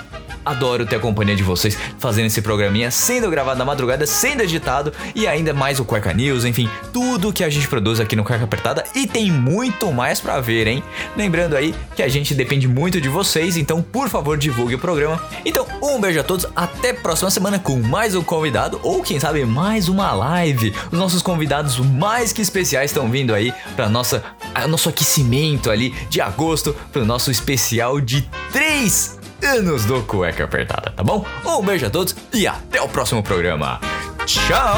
adoro 0.44 0.86
ter 0.86 0.96
a 0.96 1.00
companhia 1.00 1.34
de 1.34 1.42
vocês 1.42 1.76
fazendo 1.98 2.26
esse 2.26 2.40
programinha, 2.40 2.90
sendo 2.90 3.28
gravado 3.28 3.58
na 3.58 3.64
madrugada, 3.64 4.06
sendo 4.06 4.42
editado 4.42 4.92
e 5.14 5.26
ainda 5.26 5.52
mais 5.52 5.80
o 5.80 5.84
Cueca 5.84 6.12
News, 6.12 6.44
enfim, 6.44 6.68
tudo 6.92 7.32
que 7.32 7.44
a 7.44 7.50
gente 7.50 7.68
produz 7.68 8.00
aqui 8.00 8.16
no 8.16 8.24
Cueca 8.24 8.44
Apertada 8.44 8.84
e 8.94 9.06
tem 9.06 9.30
muito 9.30 9.92
mais 9.92 10.20
para 10.20 10.40
ver, 10.40 10.66
hein? 10.66 10.82
Lembrando 11.16 11.56
aí 11.56 11.74
que 11.94 12.02
a 12.02 12.08
gente 12.08 12.34
depende 12.34 12.68
muito 12.68 13.00
de 13.00 13.08
vocês, 13.08 13.56
então 13.56 13.82
por 13.82 14.08
favor 14.08 14.36
divulgue 14.36 14.74
o 14.74 14.78
programa. 14.78 15.22
Então, 15.44 15.66
um 15.82 16.00
beijo 16.00 16.20
a 16.20 16.24
todos, 16.24 16.46
até 16.54 16.92
próxima 16.92 17.30
semana 17.30 17.58
com 17.58 17.80
mais 17.80 18.14
um 18.14 18.22
convidado 18.22 18.80
ou 18.82 19.02
quem 19.02 19.20
sabe 19.20 19.44
mais 19.44 19.88
uma 19.88 20.12
live. 20.12 20.74
Os 20.90 20.98
nossos 20.98 21.22
convidados 21.22 21.78
mais 21.78 22.32
que 22.32 22.42
especiais 22.42 22.90
estão 22.90 23.10
vindo 23.10 23.34
aí 23.34 23.52
para 23.74 23.88
nossa 23.88 24.22
nosso 24.68 24.88
aquecimento 24.88 25.70
ali 25.70 25.90
de 26.08 26.20
agosto, 26.20 26.74
para 26.92 27.02
o 27.02 27.04
nosso 27.04 27.30
especial 27.30 28.00
de 28.00 28.22
3 28.52 29.18
anos 29.42 29.84
do 29.84 30.02
Cueca 30.02 30.44
Apertada, 30.44 30.90
tá 30.90 31.02
bom? 31.02 31.24
Um 31.44 31.62
beijo 31.62 31.86
a 31.86 31.90
todos 31.90 32.16
e 32.32 32.46
até 32.46 32.80
o 32.80 32.88
próximo 32.88 33.22
programa. 33.22 33.80
Tchau! 34.26 34.76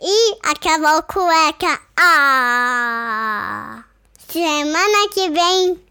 E 0.00 0.38
acabou 0.42 1.02
cueca. 1.02 1.78
Ah! 1.98 3.84
Semana 4.28 5.08
que 5.12 5.28
vem 5.28 5.83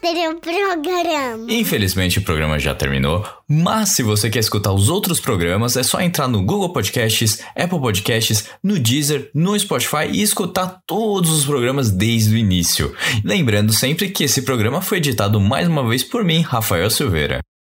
tem 0.00 0.26
outro 0.28 0.40
programa. 0.40 1.46
Infelizmente 1.48 2.18
o 2.18 2.22
programa 2.22 2.58
já 2.58 2.74
terminou, 2.74 3.24
mas 3.48 3.90
se 3.90 4.02
você 4.02 4.28
quer 4.28 4.40
escutar 4.40 4.72
os 4.72 4.88
outros 4.88 5.20
programas, 5.20 5.76
é 5.76 5.82
só 5.82 6.00
entrar 6.00 6.26
no 6.26 6.42
Google 6.42 6.72
Podcasts, 6.72 7.40
Apple 7.54 7.78
Podcasts, 7.78 8.48
no 8.62 8.78
Deezer, 8.78 9.30
no 9.32 9.58
Spotify 9.58 10.08
e 10.10 10.22
escutar 10.22 10.80
todos 10.86 11.30
os 11.30 11.44
programas 11.44 11.90
desde 11.90 12.34
o 12.34 12.38
início. 12.38 12.94
Lembrando 13.24 13.72
sempre 13.72 14.08
que 14.08 14.24
esse 14.24 14.42
programa 14.42 14.82
foi 14.82 14.98
editado 14.98 15.40
mais 15.40 15.68
uma 15.68 15.86
vez 15.88 16.02
por 16.02 16.24
mim, 16.24 16.40
Rafael 16.40 16.90
Silveira. 16.90 17.40